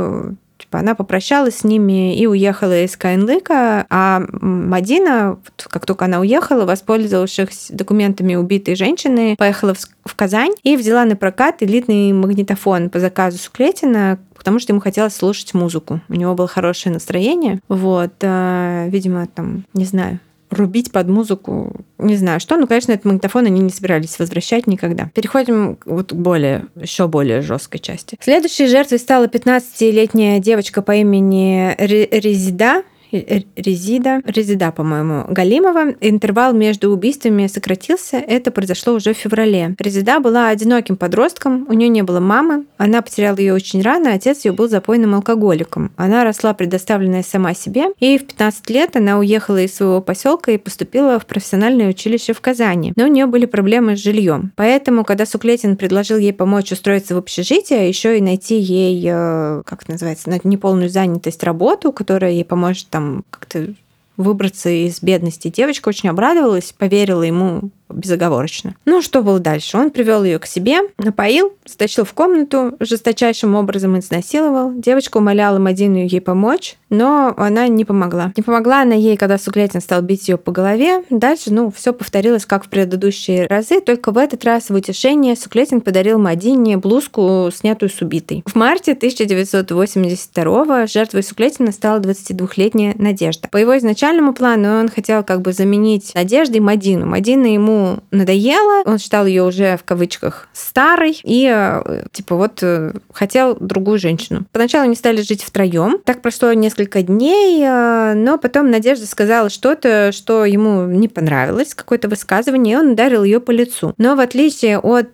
[0.70, 6.66] Типа она попрощалась с ними и уехала из Каинлыка, а Мадина, как только она уехала,
[6.66, 13.00] воспользовавшись документами убитой женщины, поехала в, в Казань и взяла на прокат элитный магнитофон по
[13.00, 16.02] заказу Суклетина, потому что ему хотелось слушать музыку.
[16.08, 17.62] У него было хорошее настроение.
[17.68, 23.06] Вот, э, видимо, там, не знаю, рубить под музыку, не знаю что, но, конечно, этот
[23.06, 25.10] магнитофон они не собирались возвращать никогда.
[25.14, 28.18] Переходим вот к более, еще более жесткой части.
[28.22, 35.95] Следующей жертвой стала 15-летняя девочка по имени Резида, Резида, Резида, по-моему, Галимова.
[36.01, 38.18] Интервал между убийствами сократился.
[38.18, 39.76] Это произошло уже в феврале.
[39.80, 42.66] Резида была одиноким подростком, у нее не было мамы.
[42.78, 45.91] Она потеряла ее очень рано, отец ее был запойным алкоголиком.
[45.95, 50.57] Она росла предоставленная сама себе, и в 15 лет она уехала из своего поселка и
[50.57, 52.93] поступила в профессиональное училище в Казани.
[52.95, 54.51] Но у нее были проблемы с жильем.
[54.55, 59.88] Поэтому, когда Суклетин предложил ей помочь устроиться в общежитие, еще и найти ей, э, как
[59.88, 62.99] называется, неполную занятость, работу, которая ей поможет там
[63.30, 63.74] как-то
[64.18, 65.47] выбраться из бедности.
[65.47, 68.76] Девочка очень обрадовалась, поверила ему безоговорочно.
[68.86, 69.78] Ну, что было дальше?
[69.78, 74.74] Он привел ее к себе, напоил, стащил в комнату, жесточайшим образом изнасиловал.
[74.76, 78.34] Девочка умоляла Мадину ей помочь, но она не помогла.
[78.36, 81.04] Не помогла она ей, когда Суглетин стал бить ее по голове.
[81.10, 85.82] Дальше, ну, все повторилось, как в предыдущие разы, только в этот раз в утешение Суглетин
[85.82, 88.44] подарил Мадине блузку, снятую с убитой.
[88.46, 93.48] В марте 1982 жертвой Суглетина стала 22-летняя Надежда.
[93.50, 97.06] По его изначальному плану он хотел как бы заменить Надеждой Мадину.
[97.06, 97.79] Мадина ему
[98.12, 104.00] надоело, он считал ее уже в кавычках старой и э, типа вот э, хотел другую
[104.00, 104.46] женщину.
[104.52, 106.00] Поначалу они стали жить втроем.
[106.04, 112.08] Так прошло несколько дней, э, но потом Надежда сказала что-то, что ему не понравилось, какое-то
[112.08, 113.94] высказывание, и он ударил ее по лицу.
[113.98, 115.14] Но в отличие от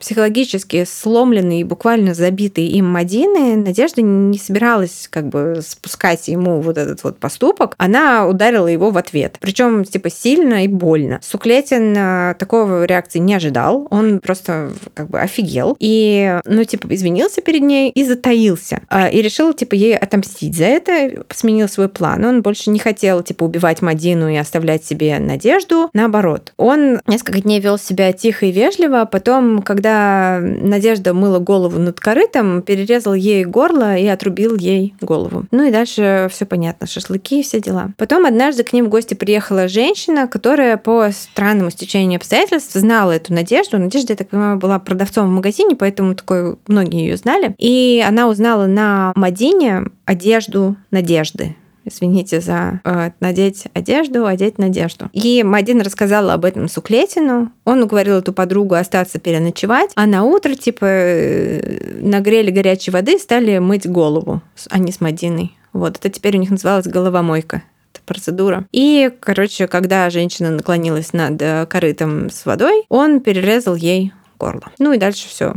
[0.00, 6.78] психологически сломленной и буквально забитой им Мадины, Надежда не собиралась как бы спускать ему вот
[6.78, 7.74] этот вот поступок.
[7.78, 9.36] Она ударила его в ответ.
[9.40, 11.20] Причем типа сильно и больно.
[11.22, 11.96] Суклетин
[12.38, 13.86] такого реакции не ожидал.
[13.90, 15.76] Он просто как бы офигел.
[15.78, 18.80] И, ну, типа, извинился перед ней и затаился.
[18.88, 21.24] А, и решил, типа, ей отомстить за это.
[21.30, 22.24] Сменил свой план.
[22.24, 25.90] Он больше не хотел, типа, убивать Мадину и оставлять себе надежду.
[25.92, 26.52] Наоборот.
[26.56, 29.02] Он несколько дней вел себя тихо и вежливо.
[29.02, 35.44] А потом, когда Надежда мыла голову над корытом, перерезал ей горло и отрубил ей голову.
[35.50, 36.86] Ну и дальше все понятно.
[36.86, 37.92] Шашлыки и все дела.
[37.96, 43.12] Потом однажды к ним в гости приехала женщина, которая по странному стечению стечение обстоятельств знала
[43.12, 43.78] эту Надежду.
[43.78, 47.54] Надежда, я так понимаю, была продавцом в магазине, поэтому такой многие ее знали.
[47.56, 51.56] И она узнала на Мадине одежду Надежды
[51.88, 55.08] извините за э, надеть одежду, одеть надежду.
[55.12, 57.52] И Мадин рассказала об этом Суклетину.
[57.64, 63.58] Он уговорил эту подругу остаться переночевать, а на утро типа э, нагрели горячей воды стали
[63.58, 65.56] мыть голову, они с Мадиной.
[65.72, 67.62] Вот, это теперь у них называлась головомойка
[68.06, 68.66] процедура.
[68.72, 74.72] И, короче, когда женщина наклонилась над э, корытом с водой, он перерезал ей горло.
[74.78, 75.54] Ну и дальше все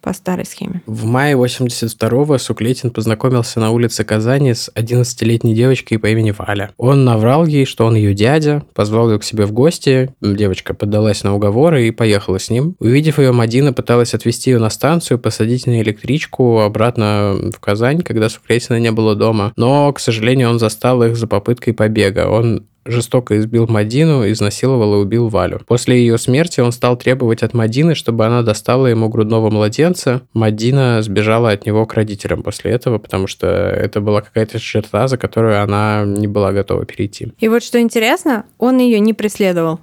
[0.00, 0.82] по старой схеме.
[0.86, 6.70] В мае 82-го Суклетин познакомился на улице Казани с 11-летней девочкой по имени Валя.
[6.76, 10.14] Он наврал ей, что он ее дядя, позвал ее к себе в гости.
[10.20, 12.76] Девочка поддалась на уговоры и поехала с ним.
[12.78, 18.28] Увидев ее, Мадина пыталась отвезти ее на станцию, посадить на электричку обратно в Казань, когда
[18.28, 19.52] Суклетина не было дома.
[19.56, 22.28] Но, к сожалению, он застал их за попыткой побега.
[22.28, 25.60] Он жестоко избил Мадину, изнасиловал и убил Валю.
[25.66, 30.22] После ее смерти он стал требовать от Мадины, чтобы она достала ему грудного младенца.
[30.34, 35.16] Мадина сбежала от него к родителям после этого, потому что это была какая-то черта, за
[35.16, 37.32] которую она не была готова перейти.
[37.38, 39.80] И вот что интересно, он ее не преследовал.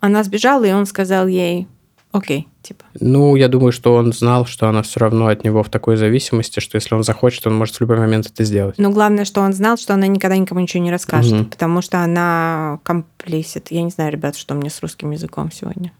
[0.00, 1.68] Она сбежала, и он сказал ей,
[2.12, 2.84] окей, типа.
[3.00, 6.60] Ну, я думаю, что он знал, что она все равно от него в такой зависимости,
[6.60, 8.76] что если он захочет, он может в любой момент это сделать.
[8.78, 11.44] Но главное, что он знал, что она никогда никому ничего не расскажет, угу.
[11.46, 13.70] потому что она комплисит.
[13.70, 15.92] Я не знаю, ребят, что мне с русским языком сегодня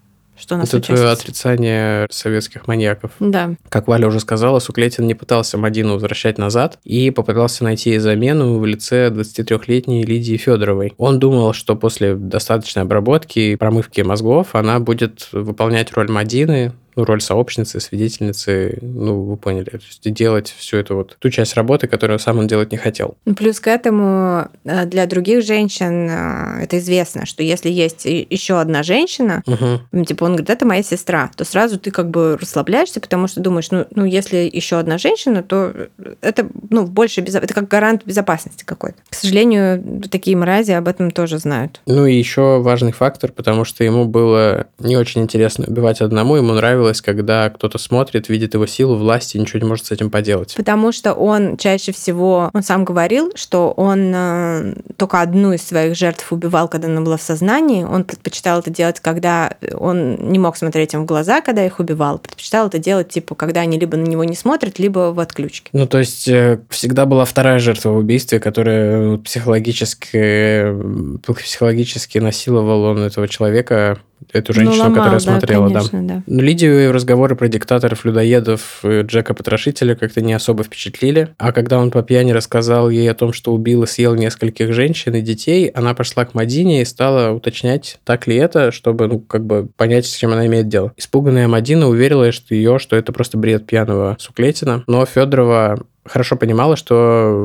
[0.43, 3.12] что нас Это твое отрицание советских маньяков.
[3.20, 3.55] Да.
[3.68, 8.66] Как Валя уже сказала, Суклетин не пытался Мадину возвращать назад и попытался найти замену в
[8.66, 10.95] лице 23-летней Лидии Федоровой.
[10.99, 17.05] Он думал, что после достаточной обработки и промывки мозгов она будет выполнять роль Мадины, ну,
[17.05, 21.86] роль сообщницы, свидетельницы, ну, вы поняли, то есть делать всю эту вот ту часть работы,
[21.86, 23.16] которую сам он делать не хотел.
[23.24, 28.61] Ну, плюс к этому э, для других женщин э, это известно, что если есть еще
[28.61, 30.05] одна женщина, угу.
[30.05, 33.70] типа он говорит, это моя сестра, то сразу ты как бы расслабляешься, потому что думаешь,
[33.70, 35.72] ну, ну если еще одна женщина, то
[36.20, 37.38] это ну, больше безо...
[37.38, 38.99] это как гарант безопасности какой-то.
[39.09, 41.80] К сожалению, такие мрази об этом тоже знают.
[41.86, 46.53] Ну и еще важный фактор, потому что ему было не очень интересно убивать одному, ему
[46.53, 50.11] нравилось нравилось, когда кто-то смотрит, видит его силу, власть и ничего не может с этим
[50.11, 50.55] поделать.
[50.57, 55.97] Потому что он чаще всего, он сам говорил, что он э, только одну из своих
[55.97, 57.85] жертв убивал, когда она была в сознании.
[57.85, 62.18] Он предпочитал это делать, когда он не мог смотреть им в глаза, когда их убивал.
[62.18, 65.70] Предпочитал это делать, типа, когда они либо на него не смотрят, либо в отключке.
[65.72, 72.83] Ну, то есть э, всегда была вторая жертва в убийстве, которая психологически, э, психологически насиловал
[72.83, 73.99] он этого человека
[74.33, 76.23] эту женщину, ну, ломал, которая да, смотрела, конечно, да.
[76.27, 81.29] Но Лидию разговоры про диктаторов, людоедов, Джека Потрошителя как-то не особо впечатлили.
[81.39, 85.14] А когда он по пьяни рассказал ей о том, что убил и съел нескольких женщин
[85.14, 89.45] и детей, она пошла к Мадине и стала уточнять, так ли это, чтобы, ну, как
[89.45, 90.93] бы понять, с чем она имеет дело.
[90.97, 94.85] Испуганная Мадина уверила что ее, что это просто бред пьяного Суклетина.
[94.87, 96.95] Но Федорова хорошо понимала, что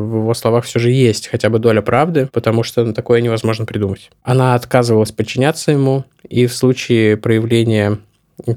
[0.10, 4.10] в его словах все же есть хотя бы доля правды, потому что такое невозможно придумать.
[4.24, 7.99] Она отказывалась подчиняться ему, и в случае проявления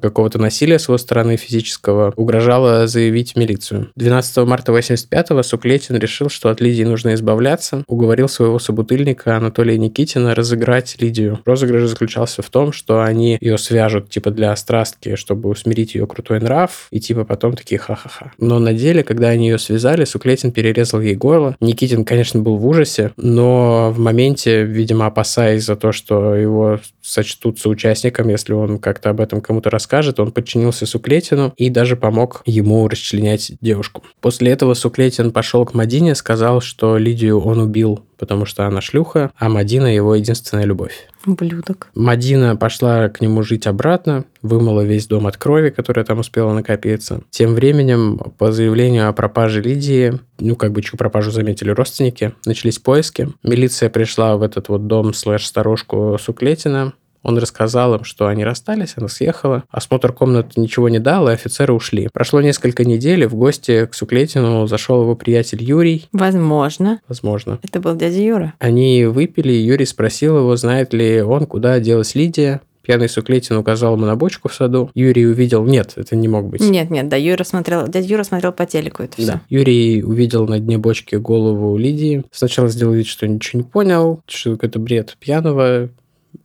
[0.01, 3.91] какого-то насилия с его стороны физического, угрожала заявить в милицию.
[3.97, 10.35] 12 марта 85-го Суклетин решил, что от Лидии нужно избавляться, уговорил своего собутыльника Анатолия Никитина
[10.35, 11.41] разыграть Лидию.
[11.45, 16.41] Розыгрыш заключался в том, что они ее свяжут типа для острастки, чтобы усмирить ее крутой
[16.41, 18.33] нрав, и типа потом такие ха-ха-ха.
[18.39, 21.57] Но на деле, когда они ее связали, Суклетин перерезал ей горло.
[21.61, 27.59] Никитин, конечно, был в ужасе, но в моменте, видимо, опасаясь за то, что его сочтут
[27.59, 32.87] соучастником, если он как-то об этом кому-то расскажет, он подчинился Суклетину и даже помог ему
[32.89, 34.03] расчленять девушку.
[34.21, 39.31] После этого Суклетин пошел к Мадине, сказал, что Лидию он убил, потому что она шлюха,
[39.37, 41.09] а Мадина его единственная любовь.
[41.27, 41.89] Ублюдок.
[41.95, 47.23] Мадина пошла к нему жить обратно, вымыла весь дом от крови, которая там успела накопиться.
[47.31, 52.79] Тем временем, по заявлению о пропаже Лидии, ну, как бы чью пропажу заметили родственники, начались
[52.79, 53.29] поиски.
[53.43, 59.09] Милиция пришла в этот вот дом слэш-сторожку Суклетина, он рассказал им, что они расстались, она
[59.09, 59.65] съехала.
[59.71, 62.09] Осмотр комнаты ничего не дал, и офицеры ушли.
[62.13, 66.09] Прошло несколько недель, и в гости к Суклетину зашел его приятель Юрий.
[66.13, 67.01] Возможно.
[67.09, 67.59] Возможно.
[67.63, 68.55] Это был дядя Юра.
[68.59, 72.61] Они выпили, и Юрий спросил его, знает ли он, куда делась Лидия.
[72.83, 74.91] Пьяный Суклетин указал ему на бочку в саду.
[74.95, 75.65] Юрий увидел...
[75.65, 76.63] Нет, это не мог быть.
[76.63, 77.87] Нет, нет, да, Юра смотрел...
[77.87, 79.27] Дядя Юра смотрел по телеку это все.
[79.27, 79.41] Да.
[79.49, 82.25] Юрий увидел на дне бочки голову Лидии.
[82.33, 85.91] Сначала сделал вид, что ничего не понял, что это бред пьяного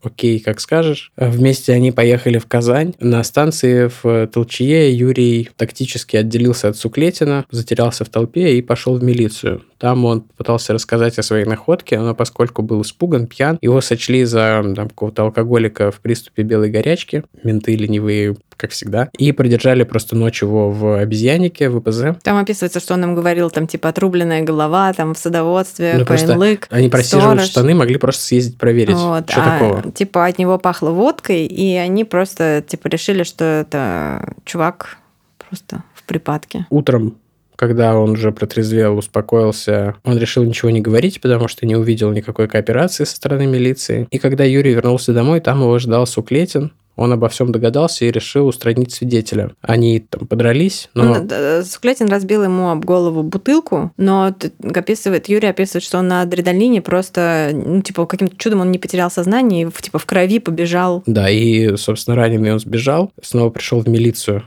[0.06, 1.12] окей, как скажешь.
[1.18, 2.94] Вместе они поехали в Казань.
[3.00, 9.04] На станции в Толчье Юрий тактически отделился от Суклетина, затерялся в толпе и пошел в
[9.04, 9.64] милицию.
[9.78, 14.64] Там он пытался рассказать о своей находке, но поскольку был испуган, пьян, его сочли за
[14.76, 17.24] там, какого-то алкоголика в приступе белой горячки.
[17.44, 19.10] Менты ленивые, как всегда.
[19.18, 22.20] И продержали просто ночь его в обезьяннике, в ИПЗ.
[22.24, 26.68] Там описывается, что он им говорил, там, типа, отрубленная голова, там, в садоводстве, Ну, ПНЛык,
[26.72, 27.50] Они просиживают сторож.
[27.50, 28.96] штаны, могли просто съездить проверить.
[28.96, 29.92] Вот, что а, такого?
[29.92, 34.98] Типа от него пахло водкой, и они просто типа решили, что это чувак
[35.38, 36.66] просто в припадке.
[36.70, 37.18] Утром
[37.56, 42.50] когда он уже протрезвел, успокоился, он решил ничего не говорить, потому что не увидел никакой
[42.50, 44.08] кооперации со стороны милиции.
[44.12, 48.48] И когда Юрий вернулся домой, там его ждал Суклетин, он обо всем догадался и решил
[48.48, 49.52] устранить свидетеля.
[49.62, 51.18] Они там подрались, но...
[51.30, 56.82] Э, Суклятин разбил ему об голову бутылку, но описывает, Юрий описывает, что он на адреналине
[56.82, 61.04] просто, ну, типа, каким-то чудом он не потерял сознание и, типа, в крови побежал.
[61.06, 64.44] Да, и, собственно, раненый он сбежал, снова пришел в милицию,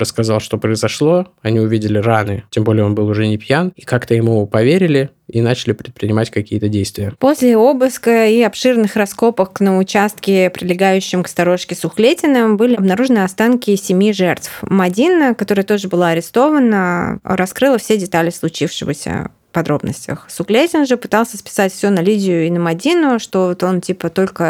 [0.00, 4.14] рассказал, что произошло, они увидели раны, тем более он был уже не пьян, и как-то
[4.14, 7.12] ему поверили и начали предпринимать какие-то действия.
[7.18, 14.12] После обыска и обширных раскопок на участке, прилегающем к сторожке Сухлетина, были обнаружены останки семи
[14.12, 14.58] жертв.
[14.62, 20.26] Мадина, которая тоже была арестована, раскрыла все детали случившегося подробностях.
[20.28, 24.44] Суклетин же пытался списать все на Лидию и на Мадину, что вот он типа только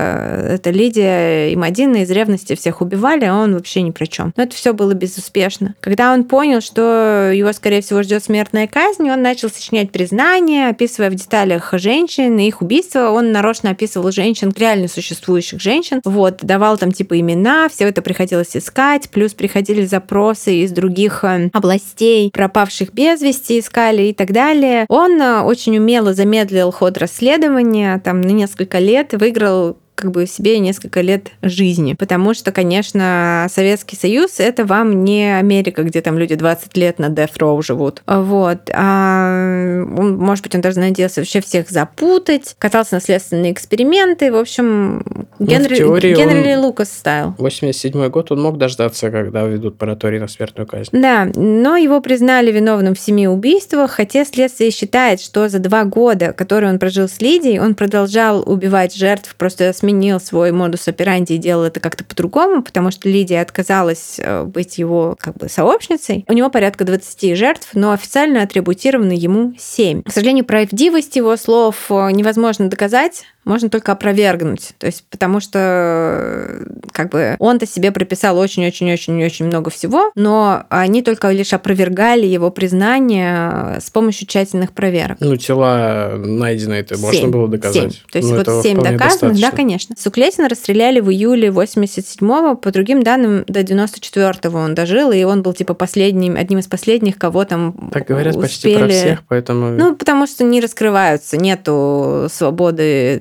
[0.50, 4.32] это Лидия и Мадина из ревности всех убивали, а он вообще ни при чем.
[4.36, 5.74] Но это все было безуспешно.
[5.80, 11.10] Когда он понял, что его, скорее всего, ждет смертная казнь, он начал сочинять признания, описывая
[11.10, 13.10] в деталях женщин и их убийства.
[13.10, 16.00] Он нарочно описывал женщин, реально существующих женщин.
[16.04, 21.50] Вот, давал там типа имена, все это приходилось искать, плюс приходили запросы из других э,
[21.52, 24.86] областей, пропавших без вести искали и так далее.
[24.90, 30.58] Он э, очень умело замедлил ход расследования, там на несколько лет выиграл как бы себе
[30.58, 31.94] несколько лет жизни.
[31.94, 37.06] Потому что, конечно, Советский Союз— это вам не Америка, где там люди 20 лет на
[37.06, 38.02] death row живут.
[38.06, 38.70] Вот.
[38.72, 44.32] А он, может быть, он даже надеялся вообще всех запутать, катался на следственные эксперименты.
[44.32, 45.02] В общем,
[45.38, 47.34] Ну, в Генри, Генри он- Лукас стайл.
[47.38, 50.88] 87 год он мог дождаться, когда ведут мораторий на смертную казнь.
[50.92, 56.32] Да, но его признали виновным в семи убийствах, хотя следствие считает, что за два года,
[56.32, 61.32] которые он прожил с Лидией, он продолжал убивать жертв, просто смерть сменил свой модус операнди
[61.32, 66.24] и делал это как-то по-другому, потому что Лидия отказалась э, быть его как бы сообщницей.
[66.28, 70.02] У него порядка 20 жертв, но официально атрибутировано ему 7.
[70.02, 74.72] К сожалению, правдивость его слов э, невозможно доказать, можно только опровергнуть.
[74.78, 76.60] То есть, потому что
[76.92, 83.80] как бы он-то себе прописал очень-очень-очень-очень много всего, но они только лишь опровергали его признание
[83.80, 85.18] с помощью тщательных проверок.
[85.20, 87.04] Ну, тела найдены, это Семь.
[87.04, 87.92] можно было доказать.
[87.92, 88.00] Семь.
[88.10, 89.56] То есть Ну, вот этого семь вполне доказанных, да, достаточно.
[89.56, 89.96] конечно.
[89.98, 95.54] Суклетина расстреляли в июле 87-го, по другим данным, до 94-го он дожил, и он был
[95.54, 98.42] типа последним, одним из последних, кого там Так говорят успели...
[98.42, 99.70] почти про всех, поэтому...
[99.70, 103.18] Ну, потому что не раскрываются, нету свободы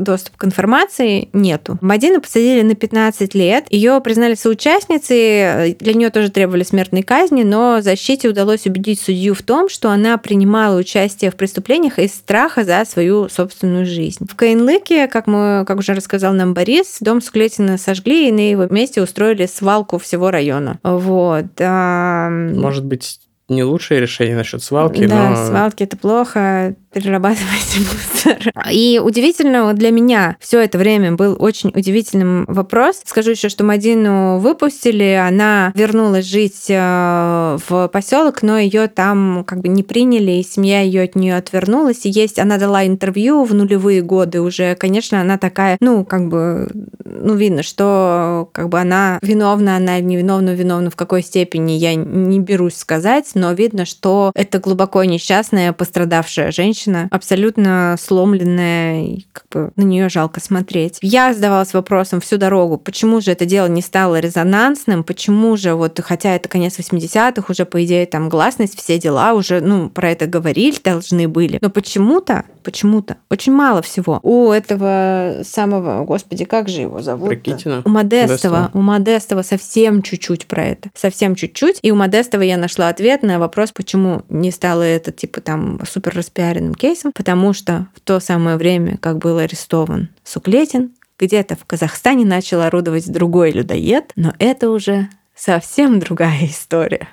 [0.00, 1.78] доступа к информации, нету.
[1.80, 7.80] Мадину посадили на 15 лет, ее признали соучастницей, для нее тоже требовали смертной казни, но
[7.80, 12.84] защите удалось убедить судью в том, что она принимала участие в преступлениях из страха за
[12.84, 14.26] свою собственную жизнь.
[14.28, 18.66] В Каинлыке, как, мы, как уже рассказал нам Борис, дом Суклетина сожгли и на его
[18.66, 20.78] месте устроили свалку всего района.
[20.82, 21.46] Вот.
[21.58, 25.46] Может быть, не лучшее решение насчет свалки, да, но...
[25.46, 27.80] свалки это плохо, перерабатывайте
[28.24, 28.52] мусор.
[28.70, 33.00] И удивительно вот для меня все это время был очень удивительным вопрос.
[33.04, 39.60] Скажу еще, что Мадину выпустили, она вернулась жить э, в поселок, но ее там как
[39.60, 42.04] бы не приняли, и семья ее от нее отвернулась.
[42.04, 44.74] И есть, она дала интервью в нулевые годы уже.
[44.74, 46.68] Конечно, она такая, ну, как бы,
[47.04, 52.40] ну, видно, что как бы она виновна, она невиновна, виновна в какой степени, я не
[52.40, 59.70] берусь сказать, но видно, что это глубоко несчастная, пострадавшая женщина, абсолютно сломленная, и как бы
[59.76, 60.98] на нее жалко смотреть.
[61.02, 65.98] Я задавалась вопросом всю дорогу, почему же это дело не стало резонансным, почему же вот,
[66.00, 70.26] хотя это конец 80-х, уже, по идее, там гласность, все дела уже, ну, про это
[70.26, 74.20] говорили, должны были, но почему-то, почему-то очень мало всего.
[74.22, 77.30] У этого самого, господи, как же его зовут?
[77.30, 77.80] Ракитина?
[77.82, 78.28] У Модестова.
[78.28, 78.70] Модестова.
[78.74, 80.90] У Модестова совсем чуть-чуть про это.
[80.94, 81.78] Совсем чуть-чуть.
[81.80, 86.14] И у Модестова я нашла ответ на вопрос, почему не стало это, типа, там, супер
[86.14, 87.12] распиаренным кейсом.
[87.12, 93.10] Потому что в то самое время, как был арестован Суклетин, где-то в Казахстане начал орудовать
[93.10, 97.08] другой людоед, но это уже совсем другая история.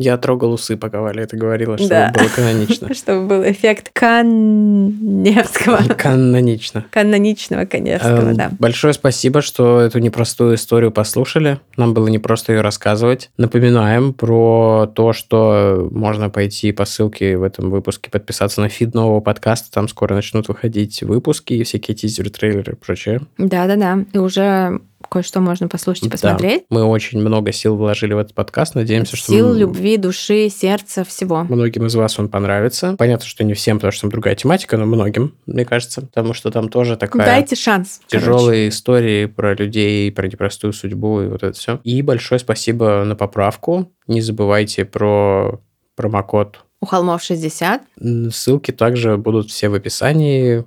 [0.00, 2.12] Я трогал усы, пока Валя это говорила, чтобы Да.
[2.16, 2.94] было канонично.
[2.94, 5.78] Чтобы был эффект Каневского.
[5.98, 6.84] Канонично.
[6.90, 8.50] Каноничного Каневского, Эм, да.
[8.60, 11.58] Большое спасибо, что эту непростую историю послушали.
[11.76, 13.30] Нам было непросто ее рассказывать.
[13.38, 19.20] Напоминаем про то, что можно пойти по ссылке в этом выпуске подписаться на фид нового
[19.20, 19.70] подкаста.
[19.72, 23.20] Там скоро начнут выходить выпуски и всякие тизеры, трейлеры и прочее.
[23.36, 24.04] Да-да-да.
[24.12, 26.12] И уже кое-что можно послушать и Да.
[26.12, 26.64] посмотреть.
[26.70, 28.74] Мы очень много сил вложили в этот подкаст.
[28.74, 31.44] Надеемся, что Сил, любви, души, сердца, всего.
[31.44, 32.94] Многим из вас он понравится.
[32.98, 36.50] Понятно, что не всем, потому что там другая тематика, но многим, мне кажется, потому что
[36.50, 38.00] там тоже такая Дайте шанс.
[38.08, 38.24] короче.
[38.26, 41.80] тяжелые истории про людей, про непростую судьбу и вот это все.
[41.84, 43.90] И большое спасибо на поправку.
[44.06, 45.60] Не забывайте про
[45.96, 46.60] промокод.
[46.80, 47.82] У холмов 60.
[48.00, 50.64] М, Ссылки также будут все в описании.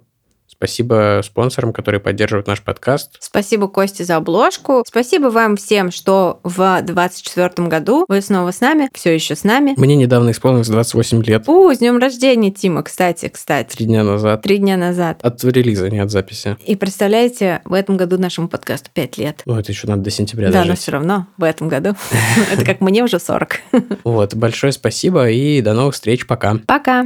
[0.61, 3.17] Спасибо спонсорам, которые поддерживают наш подкаст.
[3.19, 4.83] Спасибо, Косте, за обложку.
[4.85, 9.73] Спасибо вам всем, что в 2024 году вы снова с нами, все еще с нами.
[9.75, 11.49] Мне недавно исполнилось 28 лет.
[11.49, 13.75] У, с днем рождения, Тима, кстати, кстати.
[13.75, 14.43] Три дня назад.
[14.43, 15.17] Три дня назад.
[15.23, 16.55] От релиза, не от записи.
[16.67, 19.41] И представляете, в этом году нашему подкасту 5 лет.
[19.47, 20.83] Ну, это еще надо до сентября Да, но дожить.
[20.83, 21.95] все равно в этом году.
[22.53, 23.61] Это как мне уже 40.
[24.03, 26.27] Вот, большое спасибо и до новых встреч.
[26.27, 26.59] Пока.
[26.67, 27.05] Пока.